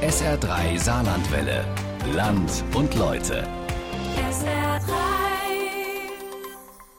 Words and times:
SR3 0.00 0.78
Saarlandwelle. 0.78 1.62
Land 2.14 2.64
und 2.72 2.94
Leute. 2.94 3.46
SR3. 4.30 4.80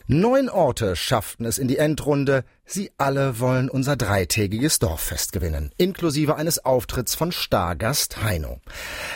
Neun 0.05 0.49
Orte 0.49 0.96
schafften 0.96 1.45
es 1.45 1.57
in 1.57 1.67
die 1.67 1.77
Endrunde. 1.77 2.43
Sie 2.63 2.91
alle 2.99 3.39
wollen 3.39 3.71
unser 3.71 3.95
dreitägiges 3.95 4.77
Dorffest 4.77 5.31
gewinnen, 5.31 5.71
inklusive 5.77 6.35
eines 6.35 6.63
Auftritts 6.63 7.15
von 7.15 7.31
Stargast 7.31 8.22
Heino. 8.22 8.60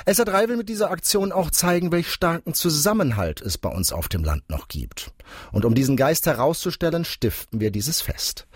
SR3 0.08 0.50
will 0.50 0.58
mit 0.58 0.68
dieser 0.68 0.90
Aktion 0.90 1.32
auch 1.32 1.52
zeigen, 1.52 1.92
welch 1.92 2.10
starken 2.10 2.56
Zusammenhalt 2.56 3.40
es 3.40 3.60
bei 3.60 3.70
uns 3.70 3.94
auf 3.94 4.10
dem 4.10 4.24
Land 4.24 4.50
noch 4.50 4.68
gibt. 4.68 5.12
Und 5.52 5.66
um 5.66 5.76
diesen 5.76 5.98
Geist 5.98 6.26
herauszustellen, 6.26 7.06
stiften 7.06 7.60
wir 7.60 7.72
dieses 7.72 8.02
Fest. 8.02 8.48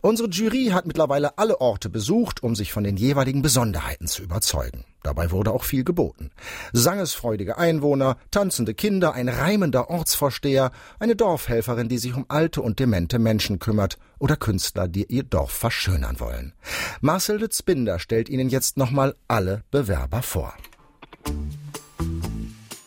Unsere 0.00 0.28
Jury 0.28 0.70
hat 0.72 0.86
mittlerweile 0.86 1.38
alle 1.38 1.60
Orte 1.60 1.88
besucht, 1.88 2.42
um 2.42 2.54
sich 2.54 2.72
von 2.72 2.84
den 2.84 2.96
jeweiligen 2.96 3.42
Besonderheiten 3.42 4.06
zu 4.06 4.22
überzeugen. 4.22 4.84
Dabei 5.02 5.30
wurde 5.30 5.52
auch 5.52 5.64
viel 5.64 5.84
geboten. 5.84 6.30
Sangesfreudige 6.72 7.58
Einwohner, 7.58 8.16
tanzende 8.30 8.72
Kinder, 8.72 9.12
ein 9.12 9.28
reimender 9.28 9.90
Ortsvorsteher, 9.90 10.72
eine 10.98 11.14
Dorfhelferin, 11.14 11.90
die 11.90 11.98
sich 11.98 12.14
um 12.14 12.24
alte 12.28 12.62
und 12.62 12.78
demente 12.78 13.18
Menschen 13.18 13.58
kümmert 13.58 13.98
oder 14.18 14.36
Künstler, 14.36 14.88
die 14.88 15.04
ihr 15.04 15.22
Dorf 15.22 15.52
verschönern 15.52 16.20
wollen. 16.20 16.54
Marcel 17.02 17.38
Lützbinder 17.38 17.98
stellt 17.98 18.30
Ihnen 18.30 18.48
jetzt 18.48 18.78
nochmal 18.78 19.14
alle 19.28 19.62
Bewerber 19.70 20.22
vor. 20.22 20.54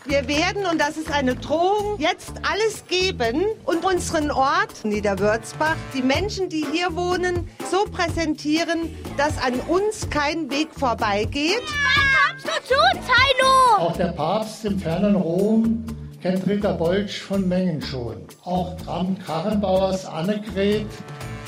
Wir 0.08 0.26
werden, 0.26 0.66
und 0.66 0.80
das 0.80 0.96
ist 0.96 1.12
eine 1.12 1.36
Drohung, 1.36 2.00
jetzt 2.00 2.32
alles 2.50 2.86
geben 2.88 3.44
und 3.66 3.84
unseren 3.84 4.32
Ort 4.32 4.86
Niederwürzbach, 4.86 5.76
die 5.94 6.02
Menschen, 6.02 6.48
die 6.48 6.66
hier 6.72 6.96
wohnen, 6.96 7.50
so 7.70 7.84
präsentieren, 7.92 8.96
dass 9.18 9.38
an 9.44 9.60
uns 9.68 10.10
kein 10.10 10.50
Weg 10.50 10.70
vorbeigeht. 10.74 11.62
Wann 11.62 12.40
kommst 12.40 12.46
du 12.46 12.74
zu 12.74 12.80
uns, 12.80 13.06
Heino? 13.06 13.86
Auch 13.86 13.98
der 13.98 14.14
Papst 14.14 14.64
im 14.64 14.80
fernen 14.80 15.16
Rom 15.16 15.84
kennt 16.22 16.48
Ritter 16.48 16.76
Bolsch 16.76 17.20
von 17.20 17.46
Mengen 17.46 17.82
schon. 17.82 18.26
Auch 18.46 18.78
Tram 18.78 19.18
Karrenbauers 19.20 20.06
Annegret 20.06 20.88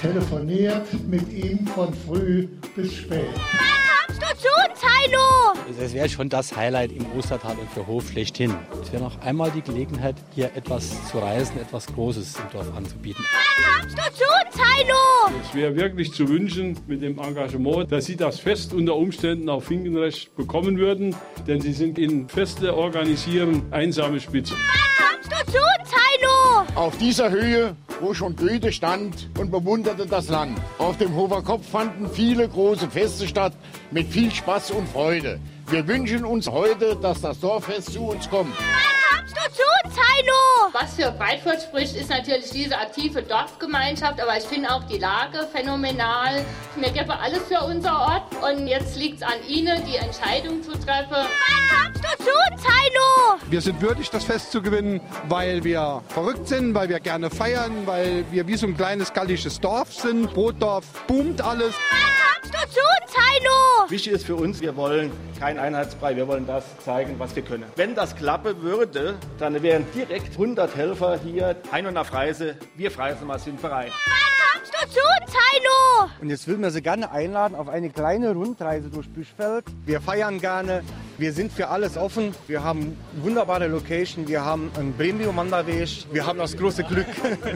telefoniert 0.02 0.86
mit 1.08 1.32
ihm 1.32 1.66
von 1.68 1.94
früh 1.94 2.48
bis 2.76 2.94
spät. 2.94 3.23
Wann 3.36 4.18
kommst 4.18 4.22
du 4.22 4.38
zu 4.38 4.50
uns, 4.66 4.69
Heino? 4.84 5.54
Das 5.80 5.94
wäre 5.94 6.10
schon 6.10 6.30
das 6.30 6.56
Highlight 6.56 6.92
im 6.92 7.06
Ostertal 7.18 7.56
und 7.58 7.70
für 7.72 7.86
Hof 7.88 8.10
schlechthin. 8.10 8.54
Es 8.82 8.92
wäre 8.92 9.04
noch 9.04 9.20
einmal 9.22 9.52
die 9.52 9.62
Gelegenheit, 9.62 10.16
hier 10.36 10.52
etwas 10.56 10.90
zu 11.10 11.20
reisen, 11.20 11.60
etwas 11.60 11.88
Großes 11.88 12.36
im 12.38 12.52
Dorf 12.52 12.76
anzubieten. 12.76 13.24
Wann 13.32 13.82
kommst 13.82 13.98
du 13.98 14.04
zu 14.14 14.24
uns, 14.24 14.56
Heino? 14.58 15.40
Es 15.48 15.56
wäre 15.56 15.76
wirklich 15.76 16.14
zu 16.14 16.28
wünschen 16.28 16.78
mit 16.88 17.02
dem 17.02 17.20
Engagement, 17.20 17.92
dass 17.92 18.06
Sie 18.06 18.16
das 18.16 18.40
Fest 18.40 18.74
unter 18.74 18.96
Umständen 18.96 19.50
auf 19.50 19.66
Finkenrecht 19.66 20.36
bekommen 20.36 20.78
würden, 20.78 21.16
denn 21.48 21.62
Sie 21.62 21.74
sind 21.74 21.98
in 22.00 22.28
Feste 22.30 22.76
organisieren 22.76 23.64
einsame 23.72 24.20
Spitze. 24.20 24.56
Wann 24.56 25.08
kommst 25.08 25.32
du 25.32 25.52
zu 25.52 25.58
uns, 25.58 25.92
Heino? 25.92 26.66
Auf 26.76 26.98
dieser 26.98 27.30
Höhe, 27.30 27.76
wo 28.02 28.14
schon 28.14 28.36
Goethe 28.36 28.72
stand 28.72 29.30
und 29.38 29.52
bewunderte 29.52 30.05
das 30.05 30.30
Land. 30.30 30.58
Auf 30.78 30.97
dem 30.97 31.16
Hofer 31.16 31.42
Kopf 31.42 31.67
fanden 31.69 32.09
viele 32.09 32.47
große 32.47 32.89
Feste 32.89 33.28
statt 33.28 33.53
mit 33.92 34.08
viel 34.08 34.31
Spaß 34.31 34.72
und 34.72 34.88
Freude. 34.89 35.39
Wir 35.67 35.88
wünschen 35.88 36.25
uns 36.25 36.47
heute, 36.47 36.95
dass 36.95 37.22
das 37.22 37.39
Dorffest 37.39 37.94
zu 37.94 38.02
uns 38.02 38.30
kommt. 38.30 38.55
Wann 38.58 39.20
kommst 39.20 39.36
du 39.36 39.53
zu 39.53 39.64
uns, 39.83 39.95
Heino? 39.97 40.39
Was 40.72 40.96
für 40.96 41.12
Breitfurt 41.12 41.62
spricht, 41.62 41.96
ist 41.96 42.10
natürlich 42.10 42.52
diese 42.52 42.78
aktive 42.78 43.24
Dorfgemeinschaft, 43.24 44.22
aber 44.22 44.38
ich 44.38 44.44
finde 44.44 44.70
auch 44.72 44.84
die 44.84 44.98
Lage 44.98 45.48
phänomenal. 45.52 46.46
Mir 46.76 46.92
gäbe 46.92 47.18
alles 47.18 47.42
für 47.48 47.62
unser 47.66 48.00
Ort 48.00 48.24
und 48.44 48.68
jetzt 48.68 48.96
liegt 48.96 49.18
es 49.18 49.24
an 49.24 49.40
Ihnen, 49.48 49.82
die 49.86 49.96
Entscheidung 49.96 50.62
zu 50.62 50.72
treffen. 50.72 51.10
Wann 51.12 51.94
kommst 51.94 52.04
du 52.04 52.24
zu 52.24 52.30
uns, 52.30 52.64
Heino? 52.64 53.40
Wir 53.50 53.62
sind 53.62 53.82
würdig, 53.82 54.10
das 54.10 54.26
Fest 54.26 54.52
zu 54.52 54.62
gewinnen, 54.62 55.02
weil 55.28 55.64
wir 55.64 56.04
verrückt 56.10 56.48
sind, 56.48 56.73
weil 56.76 56.89
wir 56.89 57.00
gerne 57.00 57.30
feiern, 57.30 57.86
weil 57.86 58.26
wir 58.32 58.45
wie 58.48 58.56
so 58.56 58.67
ein 58.67 58.78
kleines 58.78 59.12
gallisches 59.14 59.60
Dorf 59.60 59.94
sind. 59.94 60.33
Brotdorf 60.33 60.86
boomt 61.08 61.42
alles. 61.42 61.73
Wann 61.89 62.52
kommst 62.52 62.54
du 62.54 62.70
zu 62.70 62.80
uns, 62.80 63.17
Heino? 63.17 63.89
Wichtig 63.89 64.14
ist 64.14 64.26
für 64.26 64.36
uns, 64.36 64.62
wir 64.62 64.76
wollen 64.76 65.12
kein 65.39 65.58
Einheitsbrei, 65.58 66.16
wir 66.16 66.28
wollen 66.28 66.45
das 66.45 66.64
zeigen, 66.83 67.16
was 67.17 67.36
wir 67.36 67.44
können. 67.44 67.66
Wenn 67.76 67.95
das 67.95 68.16
klappen 68.16 68.62
würde, 68.62 69.16
dann 69.39 69.62
wären 69.64 69.86
direkt 69.95 70.33
100 70.33 70.48
Helfer 70.58 71.20
hier, 71.23 71.55
ein 71.71 71.86
und 71.86 71.98
auf 71.98 72.11
Reise. 72.14 72.55
Wir 72.76 72.89
Freisemmer 72.89 73.37
sind 73.37 73.61
bereit. 73.61 73.92
Wann 74.05 74.61
kommst 74.61 74.73
du 74.73 74.87
zu 74.89 74.99
uns, 74.99 75.33
Heino? 75.33 76.11
Und 76.21 76.30
jetzt 76.30 76.48
würden 76.48 76.64
wir 76.64 76.71
Sie 76.71 76.82
gerne 76.82 77.11
einladen 77.11 77.55
auf 77.55 77.70
eine 77.70 77.89
kleine 77.89 78.33
Rundreise 78.33 78.89
durch 78.89 79.08
Büschfeld. 79.09 79.65
Wir 79.86 80.02
feiern 80.02 80.39
gerne, 80.39 80.83
wir 81.17 81.33
sind 81.33 81.52
für 81.52 81.67
alles 81.67 81.98
offen. 81.98 82.33
Wir 82.48 82.64
haben 82.64 82.98
wunderbare 83.21 83.67
Location, 83.67 84.27
wir 84.27 84.43
haben 84.43 84.71
einen 84.77 84.95
Premium-Wanderweg. 84.95 86.05
Wir 86.11 86.26
haben 86.26 86.39
das 86.39 86.58
große 86.58 86.83
Glück, 86.83 87.08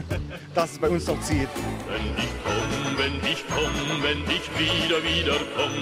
dass 0.54 0.72
es 0.72 0.78
bei 0.78 0.88
uns 0.88 1.06
noch 1.06 1.20
zieht. 1.20 1.48
Wenn 3.04 3.16
ich 3.30 3.44
komm, 3.54 4.02
wenn 4.02 4.22
ich 4.34 4.48
wieder, 4.58 4.96
wieder 5.04 5.38
komm, 5.54 5.74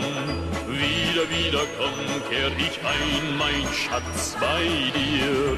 wieder, 0.67 1.31
wieder 1.31 1.65
komm, 1.79 2.29
kehr 2.29 2.49
ich 2.59 2.81
ein, 2.85 3.39
mein 3.39 3.73
Schatz 3.73 4.37
bei 4.41 4.65
dir. 4.93 5.57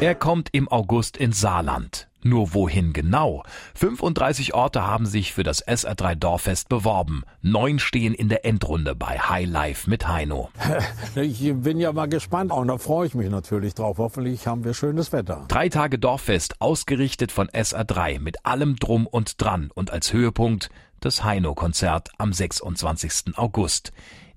Er 0.00 0.14
kommt 0.14 0.50
im 0.52 0.68
August 0.68 1.16
ins 1.16 1.40
Saarland. 1.40 2.09
Nur 2.22 2.54
wohin 2.54 2.92
genau? 2.92 3.42
35 3.74 4.54
Orte 4.54 4.86
haben 4.86 5.06
sich 5.06 5.32
für 5.32 5.42
das 5.42 5.66
SR3 5.66 6.14
Dorffest 6.14 6.68
beworben. 6.68 7.22
Neun 7.42 7.78
stehen 7.78 8.14
in 8.14 8.28
der 8.28 8.44
Endrunde 8.44 8.94
bei 8.94 9.18
High 9.18 9.48
Life 9.48 9.88
mit 9.88 10.08
Heino. 10.08 10.50
Ich 11.16 11.52
bin 11.54 11.78
ja 11.78 11.92
mal 11.92 12.08
gespannt 12.08 12.52
und 12.52 12.68
da 12.68 12.78
freue 12.78 13.06
ich 13.06 13.14
mich 13.14 13.30
natürlich 13.30 13.74
drauf. 13.74 13.98
Hoffentlich 13.98 14.46
haben 14.46 14.64
wir 14.64 14.74
schönes 14.74 15.12
Wetter. 15.12 15.44
Drei 15.48 15.68
Tage 15.68 15.98
Dorffest, 15.98 16.60
ausgerichtet 16.60 17.32
von 17.32 17.48
SR3 17.48 18.20
mit 18.20 18.46
allem 18.46 18.76
Drum 18.76 19.06
und 19.06 19.40
Dran 19.40 19.70
und 19.74 19.90
als 19.90 20.12
Höhepunkt 20.12 20.70
das 21.00 21.24
Heino-Konzert 21.24 22.10
am 22.18 22.32
26. 22.32 23.36
August. 23.36 23.92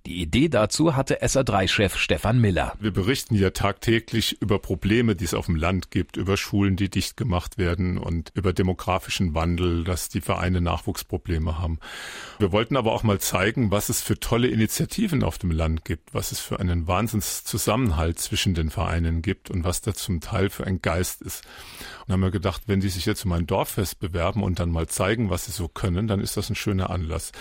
Die 0.05 0.21
Idee 0.21 0.49
dazu 0.49 0.97
hatte 0.97 1.23
SR3-Chef 1.23 1.95
Stefan 1.95 2.37
Miller. 2.37 2.73
Wir 2.77 2.91
berichten 2.91 3.35
ja 3.35 3.51
tagtäglich 3.51 4.41
über 4.41 4.59
Probleme, 4.59 5.15
die 5.15 5.23
es 5.23 5.33
auf 5.33 5.45
dem 5.45 5.55
Land 5.55 5.91
gibt, 5.91 6.17
über 6.17 6.35
Schulen, 6.35 6.75
die 6.75 6.89
dicht 6.89 7.15
gemacht 7.15 7.57
werden 7.57 7.97
und 7.97 8.29
über 8.33 8.51
demografischen 8.51 9.33
Wandel, 9.33 9.85
dass 9.85 10.09
die 10.09 10.19
Vereine 10.19 10.59
Nachwuchsprobleme 10.59 11.57
haben. 11.57 11.79
Wir 12.37 12.51
wollten 12.51 12.75
aber 12.75 12.91
auch 12.91 13.03
mal 13.03 13.19
zeigen, 13.19 13.71
was 13.71 13.87
es 13.87 14.01
für 14.01 14.19
tolle 14.19 14.49
Initiativen 14.49 15.23
auf 15.23 15.37
dem 15.37 15.51
Land 15.51 15.85
gibt, 15.85 16.13
was 16.13 16.33
es 16.33 16.41
für 16.41 16.59
einen 16.59 16.85
Wahnsinnszusammenhalt 16.85 18.19
zwischen 18.19 18.55
den 18.55 18.71
Vereinen 18.71 19.21
gibt 19.21 19.49
und 19.49 19.63
was 19.63 19.79
da 19.79 19.93
zum 19.93 20.19
Teil 20.19 20.49
für 20.49 20.67
ein 20.67 20.81
Geist 20.81 21.21
ist. 21.21 21.45
Und 22.05 22.11
haben 22.11 22.21
wir 22.21 22.31
gedacht, 22.31 22.63
wenn 22.65 22.81
die 22.81 22.89
sich 22.89 23.05
jetzt 23.05 23.23
um 23.23 23.31
ein 23.31 23.47
Dorffest 23.47 23.99
bewerben 23.99 24.43
und 24.43 24.59
dann 24.59 24.69
mal 24.69 24.87
zeigen, 24.87 25.29
was 25.29 25.45
sie 25.45 25.53
so 25.53 25.69
können, 25.69 26.07
dann 26.09 26.19
ist 26.19 26.35
das 26.35 26.49
ein 26.49 26.55
schöner 26.55 26.89
Anlass. 26.89 27.31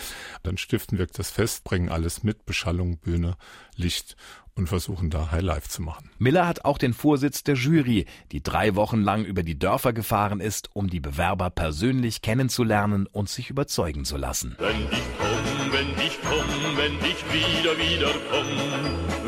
Dann 0.45 0.57
stiften 0.57 0.99
wir 0.99 1.07
das 1.07 1.31
Fest, 1.31 1.65
bringen 1.65 1.89
alles 1.89 2.23
mit, 2.23 2.47
Beschallung, 2.53 2.99
Bühne, 2.99 3.37
Licht 3.77 4.15
und 4.55 4.67
versuchen 4.67 5.09
da 5.09 5.31
Highlife 5.31 5.71
zu 5.71 5.81
machen. 5.81 6.11
Miller 6.19 6.47
hat 6.47 6.67
auch 6.67 6.77
den 6.77 6.93
Vorsitz 6.93 7.43
der 7.45 7.55
Jury, 7.55 8.05
die 8.31 8.43
drei 8.43 8.75
Wochen 8.75 9.01
lang 9.01 9.25
über 9.25 9.43
die 9.43 9.59
Dörfer 9.59 9.95
gefahren 9.95 10.41
ist, 10.41 10.69
um 10.75 10.91
die 10.91 11.01
Bewerber 11.01 11.49
persönlich 11.49 12.21
kennenzulernen 12.21 13.07
und 13.11 13.31
sich 13.31 13.49
überzeugen 13.49 14.05
zu 14.05 14.19
lassen. 14.19 14.55
Wenn 14.59 14.83
ich 14.91 15.03
komm, 15.19 15.73
wenn 15.73 15.89
ich 16.07 16.19
komm, 16.29 16.77
wenn 16.77 16.93
ich 17.11 17.25
wieder, 17.33 17.73
wieder 17.79 18.13
komm, 18.31 18.51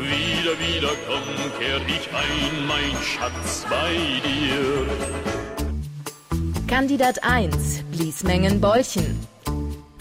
wieder, 0.05 0.53
wieder 0.59 0.93
komm, 1.07 1.23
kehr 1.59 1.81
ich 1.87 2.07
ein, 2.13 2.67
mein 2.67 2.95
Schatz 3.01 3.65
bei 3.67 3.95
dir. 4.23 4.85
Kandidat 6.67 7.23
1, 7.23 7.85
Bliesmengen 7.91 8.61
Bolchen. 8.61 9.19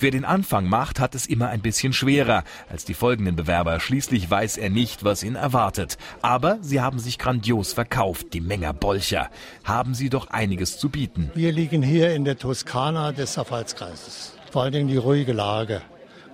Wer 0.04 0.10
den 0.10 0.26
Anfang 0.26 0.68
macht, 0.68 1.00
hat 1.00 1.14
es 1.14 1.24
immer 1.24 1.48
ein 1.48 1.62
bisschen 1.62 1.94
schwerer 1.94 2.44
als 2.68 2.84
die 2.84 2.92
folgenden 2.92 3.36
Bewerber. 3.36 3.80
Schließlich 3.80 4.30
weiß 4.30 4.58
er 4.58 4.68
nicht, 4.68 5.02
was 5.02 5.22
ihn 5.22 5.34
erwartet. 5.34 5.96
Aber 6.20 6.58
sie 6.60 6.82
haben 6.82 6.98
sich 6.98 7.18
grandios 7.18 7.72
verkauft, 7.72 8.34
die 8.34 8.42
Menger 8.42 8.74
Bolcher. 8.74 9.30
Haben 9.64 9.94
sie 9.94 10.10
doch 10.10 10.26
einiges 10.26 10.78
zu 10.78 10.90
bieten. 10.90 11.30
Wir 11.34 11.52
liegen 11.52 11.82
hier 11.82 12.14
in 12.14 12.26
der 12.26 12.36
Toskana 12.36 13.12
des 13.12 13.32
Safalskreises. 13.32 14.34
Vor 14.50 14.64
allen 14.64 14.74
Dingen 14.74 14.88
die 14.88 14.98
ruhige 14.98 15.32
Lage 15.32 15.80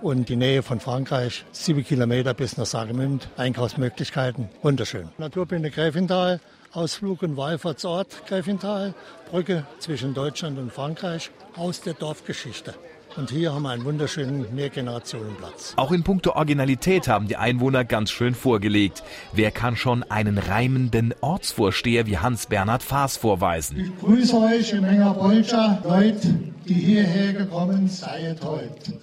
und 0.01 0.27
die 0.27 0.35
Nähe 0.35 0.63
von 0.63 0.81
Frankreich, 0.81 1.45
sieben 1.53 1.85
Kilometer 1.85 2.33
bis 2.33 2.57
nach 2.57 2.65
Saargemünd, 2.65 3.29
Einkaufsmöglichkeiten, 3.37 4.49
wunderschön. 4.63 5.07
Naturbinde 5.17 5.71
Gräfenthal, 5.71 6.41
Ausflug 6.73 7.23
und 7.23 7.37
Wallfahrtsort 7.37 8.27
Gräfenthal, 8.27 8.93
Brücke 9.29 9.65
zwischen 9.79 10.13
Deutschland 10.13 10.59
und 10.59 10.73
Frankreich, 10.73 11.31
Haus 11.55 11.79
der 11.79 11.93
Dorfgeschichte. 11.93 12.73
Und 13.17 13.29
hier 13.29 13.53
haben 13.53 13.63
wir 13.63 13.71
einen 13.71 13.83
wunderschönen 13.83 14.55
Mehrgenerationenplatz. 14.55 15.73
Auch 15.75 15.91
in 15.91 16.03
puncto 16.03 16.31
Originalität 16.31 17.09
haben 17.09 17.27
die 17.27 17.35
Einwohner 17.35 17.83
ganz 17.83 18.09
schön 18.09 18.33
vorgelegt. 18.33 19.03
Wer 19.33 19.51
kann 19.51 19.75
schon 19.75 20.03
einen 20.03 20.37
reimenden 20.37 21.13
Ortsvorsteher 21.19 22.07
wie 22.07 22.17
Hans-Bernhard 22.17 22.83
Faas 22.83 23.17
vorweisen? 23.17 23.79
Ich 23.79 23.99
grüße 23.99 24.37
euch 24.37 24.71
in 24.71 24.81
Menger 24.81 25.13
Bolscher, 25.13 25.81
Leute, 25.83 26.35
die 26.65 26.73
hierher 26.73 27.33
gekommen 27.33 27.89
seid 27.89 28.43
heute. 28.45 28.99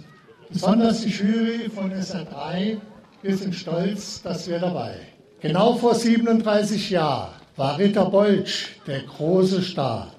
Besonders 0.51 1.03
die 1.03 1.11
Jury 1.11 1.69
von 1.69 1.93
SR3 1.93 2.79
Wir 3.21 3.37
sind 3.37 3.55
stolz, 3.55 4.23
dass 4.23 4.49
wir 4.49 4.59
dabei. 4.59 4.95
Genau 5.41 5.75
vor 5.75 5.95
37 5.95 6.91
Jahren 6.91 7.33
war 7.57 7.77
Ritter 7.77 8.09
Bolsch 8.09 8.77
der 8.87 9.03
große 9.03 9.61
Star. 9.61 10.13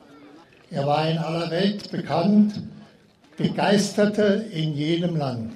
Er 0.70 0.86
war 0.86 1.10
in 1.10 1.18
aller 1.18 1.50
Welt 1.50 1.90
bekannt, 1.90 2.62
begeisterte 3.40 4.46
in 4.52 4.74
jedem 4.74 5.16
Land. 5.16 5.54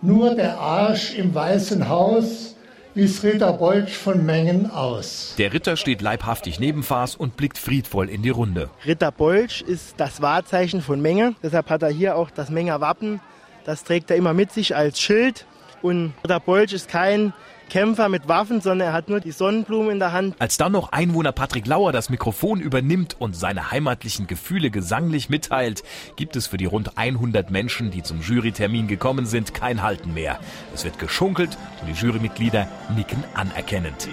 Nur 0.00 0.34
der 0.34 0.58
Arsch 0.58 1.14
im 1.14 1.32
Weißen 1.32 1.88
Haus 1.88 2.56
wies 2.94 3.22
Ritter 3.22 3.52
Bolsch 3.52 3.92
von 3.92 4.24
Mengen 4.24 4.70
aus. 4.70 5.34
Der 5.38 5.52
Ritter 5.52 5.76
steht 5.76 6.02
leibhaftig 6.02 6.58
neben 6.58 6.82
Faas 6.82 7.14
und 7.14 7.36
blickt 7.36 7.58
friedvoll 7.58 8.08
in 8.08 8.22
die 8.22 8.30
Runde. 8.30 8.70
Ritter 8.84 9.12
Bolsch 9.12 9.62
ist 9.62 9.94
das 9.98 10.20
Wahrzeichen 10.20 10.80
von 10.80 11.00
Menge. 11.00 11.34
Deshalb 11.42 11.70
hat 11.70 11.82
er 11.82 11.90
hier 11.90 12.16
auch 12.16 12.30
das 12.30 12.50
Menger 12.50 12.80
Wappen. 12.80 13.20
Das 13.64 13.84
trägt 13.84 14.10
er 14.10 14.16
immer 14.16 14.34
mit 14.34 14.50
sich 14.50 14.74
als 14.74 15.00
Schild. 15.00 15.46
Und 15.82 16.14
Ritter 16.24 16.40
Bolsch 16.40 16.72
ist 16.72 16.88
kein 16.88 17.32
Kämpfer 17.72 18.10
mit 18.10 18.28
Waffen, 18.28 18.60
sondern 18.60 18.88
er 18.88 18.92
hat 18.92 19.08
nur 19.08 19.20
die 19.20 19.30
Sonnenblumen 19.30 19.92
in 19.92 19.98
der 19.98 20.12
Hand. 20.12 20.36
Als 20.38 20.58
dann 20.58 20.72
noch 20.72 20.92
Einwohner 20.92 21.32
Patrick 21.32 21.66
Lauer 21.66 21.90
das 21.90 22.10
Mikrofon 22.10 22.60
übernimmt 22.60 23.16
und 23.18 23.34
seine 23.34 23.70
heimatlichen 23.70 24.26
Gefühle 24.26 24.70
gesanglich 24.70 25.30
mitteilt, 25.30 25.82
gibt 26.16 26.36
es 26.36 26.46
für 26.46 26.58
die 26.58 26.66
rund 26.66 26.98
100 26.98 27.50
Menschen, 27.50 27.90
die 27.90 28.02
zum 28.02 28.20
Jurytermin 28.20 28.88
gekommen 28.88 29.24
sind, 29.24 29.54
kein 29.54 29.82
Halten 29.82 30.12
mehr. 30.12 30.38
Es 30.74 30.84
wird 30.84 30.98
geschunkelt 30.98 31.56
und 31.80 31.88
die 31.88 31.98
Jurymitglieder 31.98 32.68
nicken 32.94 33.24
anerkennend. 33.32 34.06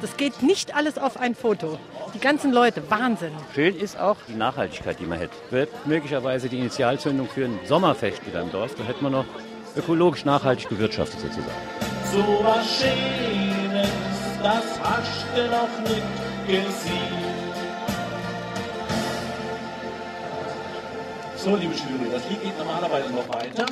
Das 0.00 0.16
geht 0.16 0.42
nicht 0.44 0.76
alles 0.76 0.96
auf 0.96 1.16
ein 1.16 1.34
Foto. 1.34 1.76
Die 2.14 2.20
ganzen 2.20 2.52
Leute, 2.52 2.82
Wahnsinn. 2.90 3.32
Schön 3.54 3.76
ist 3.76 3.98
auch 3.98 4.16
die 4.26 4.34
Nachhaltigkeit, 4.34 4.98
die 4.98 5.04
man 5.04 5.18
hätte. 5.18 5.34
Wird 5.50 5.86
möglicherweise 5.86 6.48
die 6.48 6.58
Initialzündung 6.58 7.28
für 7.28 7.44
ein 7.44 7.58
Sommerfest 7.66 8.26
wieder 8.26 8.40
im 8.40 8.50
Dorf. 8.50 8.74
Da 8.76 8.84
hätte 8.84 9.02
man 9.02 9.12
noch 9.12 9.26
ökologisch 9.76 10.24
nachhaltig 10.24 10.68
gewirtschaftet 10.68 11.20
sozusagen. 11.20 11.46
So 12.10 12.18
was 12.42 12.66
Schönes, 12.78 13.90
das 14.42 14.64
hast 14.82 15.26
du 15.34 15.42
noch 15.48 15.68
nicht 15.84 16.02
gesehen. 16.46 17.28
So, 21.36 21.54
liebe 21.56 21.74
Jury, 21.74 22.10
das 22.10 22.28
Lied 22.30 22.42
geht 22.42 22.58
normalerweise 22.58 23.10
noch 23.10 23.28
weiter. 23.28 23.66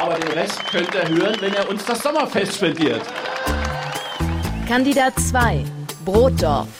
Aber 0.00 0.14
den 0.14 0.30
Rest 0.32 0.64
könnt 0.70 0.94
ihr 0.94 1.08
hören, 1.08 1.36
wenn 1.40 1.54
er 1.54 1.68
uns 1.68 1.84
das 1.84 2.00
Sommerfest 2.00 2.56
spendiert. 2.56 3.02
Kandidat 4.68 5.14
2. 5.18 5.64
Brotdorf. 6.04 6.77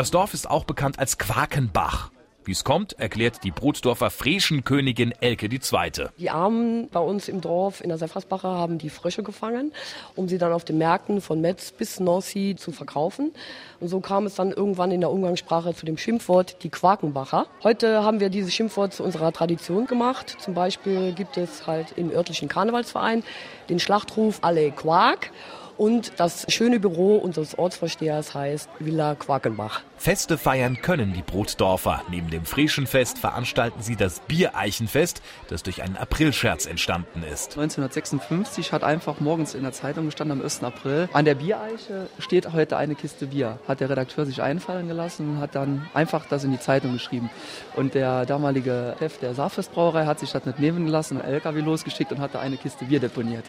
Das 0.00 0.10
Dorf 0.10 0.32
ist 0.32 0.48
auch 0.48 0.64
bekannt 0.64 0.98
als 0.98 1.18
Quakenbach. 1.18 2.10
Wie 2.46 2.52
es 2.52 2.64
kommt, 2.64 2.98
erklärt 2.98 3.44
die 3.44 3.50
Brotdorfer 3.50 4.08
Freschenkönigin 4.08 5.12
Elke 5.20 5.44
II. 5.44 6.08
Die 6.16 6.30
Armen 6.30 6.88
bei 6.88 7.00
uns 7.00 7.28
im 7.28 7.42
Dorf 7.42 7.82
in 7.82 7.90
der 7.90 7.98
Seffersbacher 7.98 8.48
haben 8.48 8.78
die 8.78 8.88
Frösche 8.88 9.22
gefangen, 9.22 9.74
um 10.16 10.26
sie 10.26 10.38
dann 10.38 10.54
auf 10.54 10.64
den 10.64 10.78
Märkten 10.78 11.20
von 11.20 11.42
Metz 11.42 11.70
bis 11.70 12.00
Nancy 12.00 12.56
zu 12.58 12.72
verkaufen. 12.72 13.32
Und 13.78 13.88
so 13.88 14.00
kam 14.00 14.24
es 14.24 14.36
dann 14.36 14.52
irgendwann 14.52 14.90
in 14.90 15.02
der 15.02 15.10
Umgangssprache 15.10 15.74
zu 15.74 15.84
dem 15.84 15.98
Schimpfwort 15.98 16.62
die 16.62 16.70
Quakenbacher. 16.70 17.44
Heute 17.62 18.02
haben 18.02 18.20
wir 18.20 18.30
dieses 18.30 18.54
Schimpfwort 18.54 18.94
zu 18.94 19.04
unserer 19.04 19.32
Tradition 19.32 19.84
gemacht. 19.84 20.34
Zum 20.40 20.54
Beispiel 20.54 21.12
gibt 21.12 21.36
es 21.36 21.66
halt 21.66 21.92
im 21.96 22.10
örtlichen 22.10 22.48
Karnevalsverein 22.48 23.22
den 23.68 23.78
Schlachtruf 23.78 24.38
Alle 24.40 24.70
Quark. 24.70 25.30
Und 25.80 26.12
das 26.18 26.44
schöne 26.52 26.78
Büro 26.78 27.16
unseres 27.16 27.58
Ortsvorstehers 27.58 28.34
heißt 28.34 28.68
Villa 28.80 29.14
Quakenbach. 29.14 29.80
Feste 29.96 30.36
feiern 30.36 30.80
können 30.82 31.14
die 31.14 31.22
Brotdorfer. 31.22 32.02
Neben 32.10 32.28
dem 32.28 32.44
Freschenfest 32.44 33.18
veranstalten 33.18 33.82
sie 33.82 33.96
das 33.96 34.20
Biereichenfest, 34.20 35.22
das 35.48 35.62
durch 35.62 35.82
einen 35.82 35.96
Aprilscherz 35.96 36.66
entstanden 36.66 37.22
ist. 37.22 37.52
1956 37.52 38.72
hat 38.72 38.82
einfach 38.82 39.20
morgens 39.20 39.54
in 39.54 39.62
der 39.62 39.72
Zeitung 39.72 40.04
gestanden 40.06 40.38
am 40.38 40.44
1. 40.44 40.62
April. 40.64 41.08
An 41.14 41.24
der 41.24 41.34
Biereiche 41.34 42.08
steht 42.18 42.52
heute 42.52 42.76
eine 42.76 42.94
Kiste 42.94 43.28
Bier. 43.28 43.58
Hat 43.66 43.80
der 43.80 43.88
Redakteur 43.88 44.26
sich 44.26 44.42
einfallen 44.42 44.88
gelassen 44.88 45.36
und 45.36 45.40
hat 45.40 45.54
dann 45.54 45.86
einfach 45.94 46.26
das 46.26 46.44
in 46.44 46.50
die 46.50 46.60
Zeitung 46.60 46.92
geschrieben. 46.92 47.30
Und 47.74 47.94
der 47.94 48.26
damalige 48.26 48.96
Chef 48.98 49.18
der 49.18 49.34
Saarfestbrauerei 49.34 50.04
hat 50.04 50.18
sich 50.20 50.30
das 50.32 50.44
nicht 50.44 50.58
nehmen 50.58 50.84
gelassen, 50.84 51.20
einen 51.20 51.32
LKW 51.32 51.60
losgeschickt 51.60 52.12
und 52.12 52.20
hat 52.20 52.34
da 52.34 52.40
eine 52.40 52.58
Kiste 52.58 52.86
Bier 52.86 53.00
deponiert. 53.00 53.44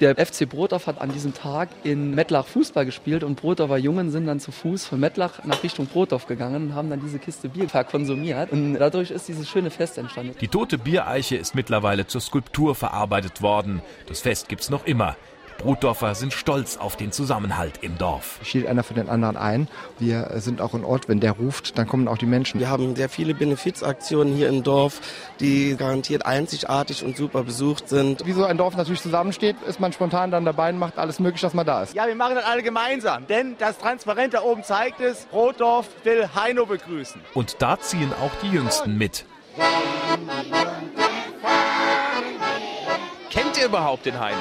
Der 0.00 0.14
FC 0.14 0.48
Brotdorf 0.48 0.86
hat 0.86 1.00
an 1.00 1.10
diesem 1.10 1.32
Tag 1.32 1.68
in 1.84 2.14
Mettlach 2.14 2.46
Fußball 2.46 2.84
gespielt 2.84 3.24
und 3.24 3.40
Brotdorfer 3.40 3.76
Jungen 3.76 4.10
sind 4.10 4.26
dann 4.26 4.40
zu 4.40 4.52
Fuß 4.52 4.86
von 4.86 5.00
Mettlach 5.00 5.44
nach 5.44 5.62
Richtung 5.62 5.86
Brotdorf 5.86 6.26
gegangen 6.26 6.68
und 6.68 6.74
haben 6.74 6.90
dann 6.90 7.00
diese 7.00 7.18
Kiste 7.18 7.48
Bier 7.48 7.68
verkonsumiert. 7.68 8.52
Und 8.52 8.74
dadurch 8.74 9.10
ist 9.10 9.28
dieses 9.28 9.48
schöne 9.48 9.70
Fest 9.70 9.98
entstanden. 9.98 10.34
Die 10.40 10.48
tote 10.48 10.78
Biereiche 10.78 11.36
ist 11.36 11.54
mittlerweile 11.54 12.06
zur 12.06 12.20
Skulptur 12.20 12.74
verarbeitet 12.74 13.42
worden. 13.42 13.82
Das 14.06 14.20
Fest 14.20 14.48
gibt's 14.48 14.70
noch 14.70 14.86
immer. 14.86 15.16
Die 15.58 15.62
Brotdorfer 15.62 16.14
sind 16.14 16.32
stolz 16.32 16.76
auf 16.76 16.96
den 16.96 17.12
Zusammenhalt 17.12 17.78
im 17.80 17.98
Dorf. 17.98 18.38
Steht 18.42 18.66
einer 18.66 18.82
für 18.82 18.94
den 18.94 19.08
anderen 19.08 19.36
ein. 19.36 19.68
Wir 19.98 20.30
sind 20.36 20.60
auch 20.60 20.74
ein 20.74 20.84
Ort, 20.84 21.08
wenn 21.08 21.20
der 21.20 21.32
ruft, 21.32 21.78
dann 21.78 21.86
kommen 21.86 22.08
auch 22.08 22.18
die 22.18 22.26
Menschen. 22.26 22.60
Wir 22.60 22.68
haben 22.68 22.94
sehr 22.94 23.08
viele 23.08 23.34
Benefizaktionen 23.34 24.34
hier 24.34 24.48
im 24.48 24.62
Dorf, 24.62 25.00
die 25.40 25.76
garantiert 25.76 26.26
einzigartig 26.26 27.04
und 27.04 27.16
super 27.16 27.42
besucht 27.42 27.88
sind. 27.88 28.24
Wie 28.26 28.32
so 28.32 28.44
ein 28.44 28.58
Dorf 28.58 28.76
natürlich 28.76 29.00
zusammensteht, 29.00 29.56
ist 29.66 29.80
man 29.80 29.92
spontan 29.92 30.30
dann 30.30 30.44
dabei 30.44 30.70
und 30.70 30.78
macht 30.78 30.98
alles 30.98 31.18
möglich, 31.20 31.40
dass 31.40 31.54
man 31.54 31.66
da 31.66 31.82
ist. 31.82 31.94
Ja, 31.94 32.06
wir 32.06 32.14
machen 32.14 32.34
das 32.34 32.44
alle 32.44 32.62
gemeinsam, 32.62 33.26
denn 33.26 33.56
das 33.58 33.78
Transparent 33.78 34.34
da 34.34 34.42
oben 34.42 34.62
zeigt 34.62 35.00
es, 35.00 35.26
Brotdorf 35.26 35.88
will 36.04 36.28
Heino 36.34 36.66
begrüßen. 36.66 37.20
Und 37.34 37.56
da 37.60 37.80
ziehen 37.80 38.12
auch 38.20 38.32
die 38.42 38.50
Jüngsten 38.50 38.98
mit. 38.98 39.24
Kennt 43.30 43.58
ihr 43.58 43.66
überhaupt 43.66 44.06
den 44.06 44.18
Heino? 44.18 44.36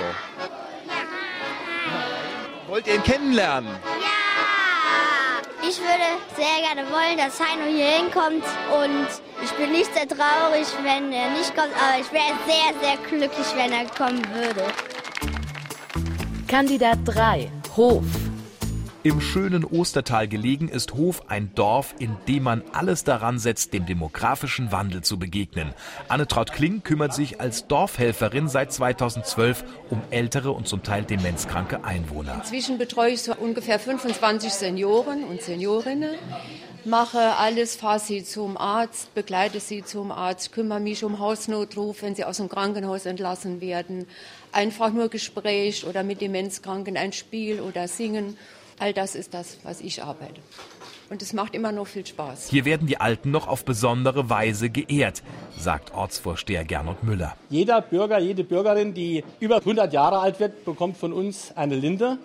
Wollt 2.76 2.88
ihr 2.88 2.96
ihn 2.96 3.04
kennenlernen? 3.04 3.74
Ich 5.62 5.80
würde 5.80 6.10
sehr 6.36 6.68
gerne 6.68 6.82
wollen, 6.92 7.18
dass 7.18 7.40
Heino 7.40 7.64
hier 7.74 7.86
hinkommt 7.86 8.44
und 8.84 9.08
ich 9.42 9.52
bin 9.52 9.72
nicht 9.72 9.94
sehr 9.94 10.06
traurig, 10.06 10.68
wenn 10.84 11.10
er 11.14 11.30
nicht 11.30 11.56
kommt, 11.56 11.72
aber 11.82 12.02
ich 12.02 12.12
wäre 12.12 12.34
sehr, 12.46 12.74
sehr 12.82 12.98
glücklich, 13.08 13.48
wenn 13.56 13.72
er 13.72 13.86
kommen 13.86 14.22
würde. 14.34 14.66
Kandidat 16.50 16.98
3. 17.06 17.50
Hof. 17.78 18.04
Im 19.06 19.22
schönen 19.22 19.64
Ostertal 19.66 20.28
gelegen 20.28 20.68
ist 20.68 20.96
Hof 20.96 21.30
ein 21.30 21.52
Dorf, 21.54 21.94
in 22.00 22.18
dem 22.28 22.42
man 22.42 22.64
alles 22.74 23.04
daran 23.04 23.38
setzt, 23.38 23.72
dem 23.72 23.86
demografischen 23.86 24.72
Wandel 24.72 25.04
zu 25.04 25.20
begegnen. 25.20 25.76
Annetraut 26.08 26.52
Kling 26.52 26.82
kümmert 26.82 27.14
sich 27.14 27.40
als 27.40 27.68
Dorfhelferin 27.68 28.48
seit 28.48 28.74
2012 28.74 29.64
um 29.92 30.02
ältere 30.10 30.54
und 30.54 30.68
zum 30.68 30.82
Teil 30.82 31.04
demenzkranke 31.04 31.84
Einwohner. 31.84 32.34
Inzwischen 32.34 32.80
betreue 32.80 33.12
ich 33.12 33.22
so 33.22 33.36
ungefähr 33.36 33.78
25 33.78 34.52
Senioren 34.52 35.24
und 35.24 35.40
Seniorinnen, 35.40 36.16
mache 36.84 37.36
alles, 37.38 37.76
fahre 37.76 38.00
sie 38.00 38.24
zum 38.24 38.58
Arzt, 38.58 39.14
begleite 39.14 39.60
sie 39.60 39.84
zum 39.84 40.12
Arzt, 40.12 40.52
kümmere 40.52 40.80
mich 40.80 41.04
um 41.04 41.20
Hausnotruf, 41.20 42.02
wenn 42.02 42.16
sie 42.16 42.24
aus 42.24 42.38
dem 42.38 42.50
Krankenhaus 42.50 43.06
entlassen 43.06 43.62
werden, 43.62 44.08
einfach 44.52 44.92
nur 44.92 45.10
Gespräch 45.10 45.86
oder 45.86 46.02
mit 46.02 46.22
Demenzkranken 46.22 46.98
ein 46.98 47.14
Spiel 47.14 47.62
oder 47.62 47.88
Singen. 47.88 48.36
All 48.80 48.94
das 48.94 49.16
ist 49.16 49.34
das, 49.34 49.58
was 49.64 49.82
ich 49.82 50.04
arbeite. 50.04 50.42
Und 51.10 51.22
es 51.22 51.34
macht 51.34 51.54
immer 51.54 51.72
noch 51.72 51.86
viel 51.86 52.06
Spaß. 52.06 52.50
Hier 52.50 52.66
werden 52.66 52.88
die 52.88 53.00
Alten 53.00 53.32
noch 53.32 53.48
auf 53.48 53.64
besondere 53.64 54.30
Weise 54.30 54.70
geehrt, 54.70 55.22
sagt 55.58 55.94
Ortsvorsteher 55.94 56.66
Gernot 56.66 57.04
Müller. 57.04 57.38
Jeder 57.50 57.82
Bürger, 57.82 58.20
jede 58.20 58.44
Bürgerin, 58.44 58.94
die 58.94 59.24
über 59.40 59.58
100 59.58 59.94
Jahre 59.94 60.20
alt 60.20 60.40
wird, 60.40 60.66
bekommt 60.66 60.98
von 60.98 61.14
uns 61.14 61.54
eine 61.56 61.76
Linde. 61.76 62.18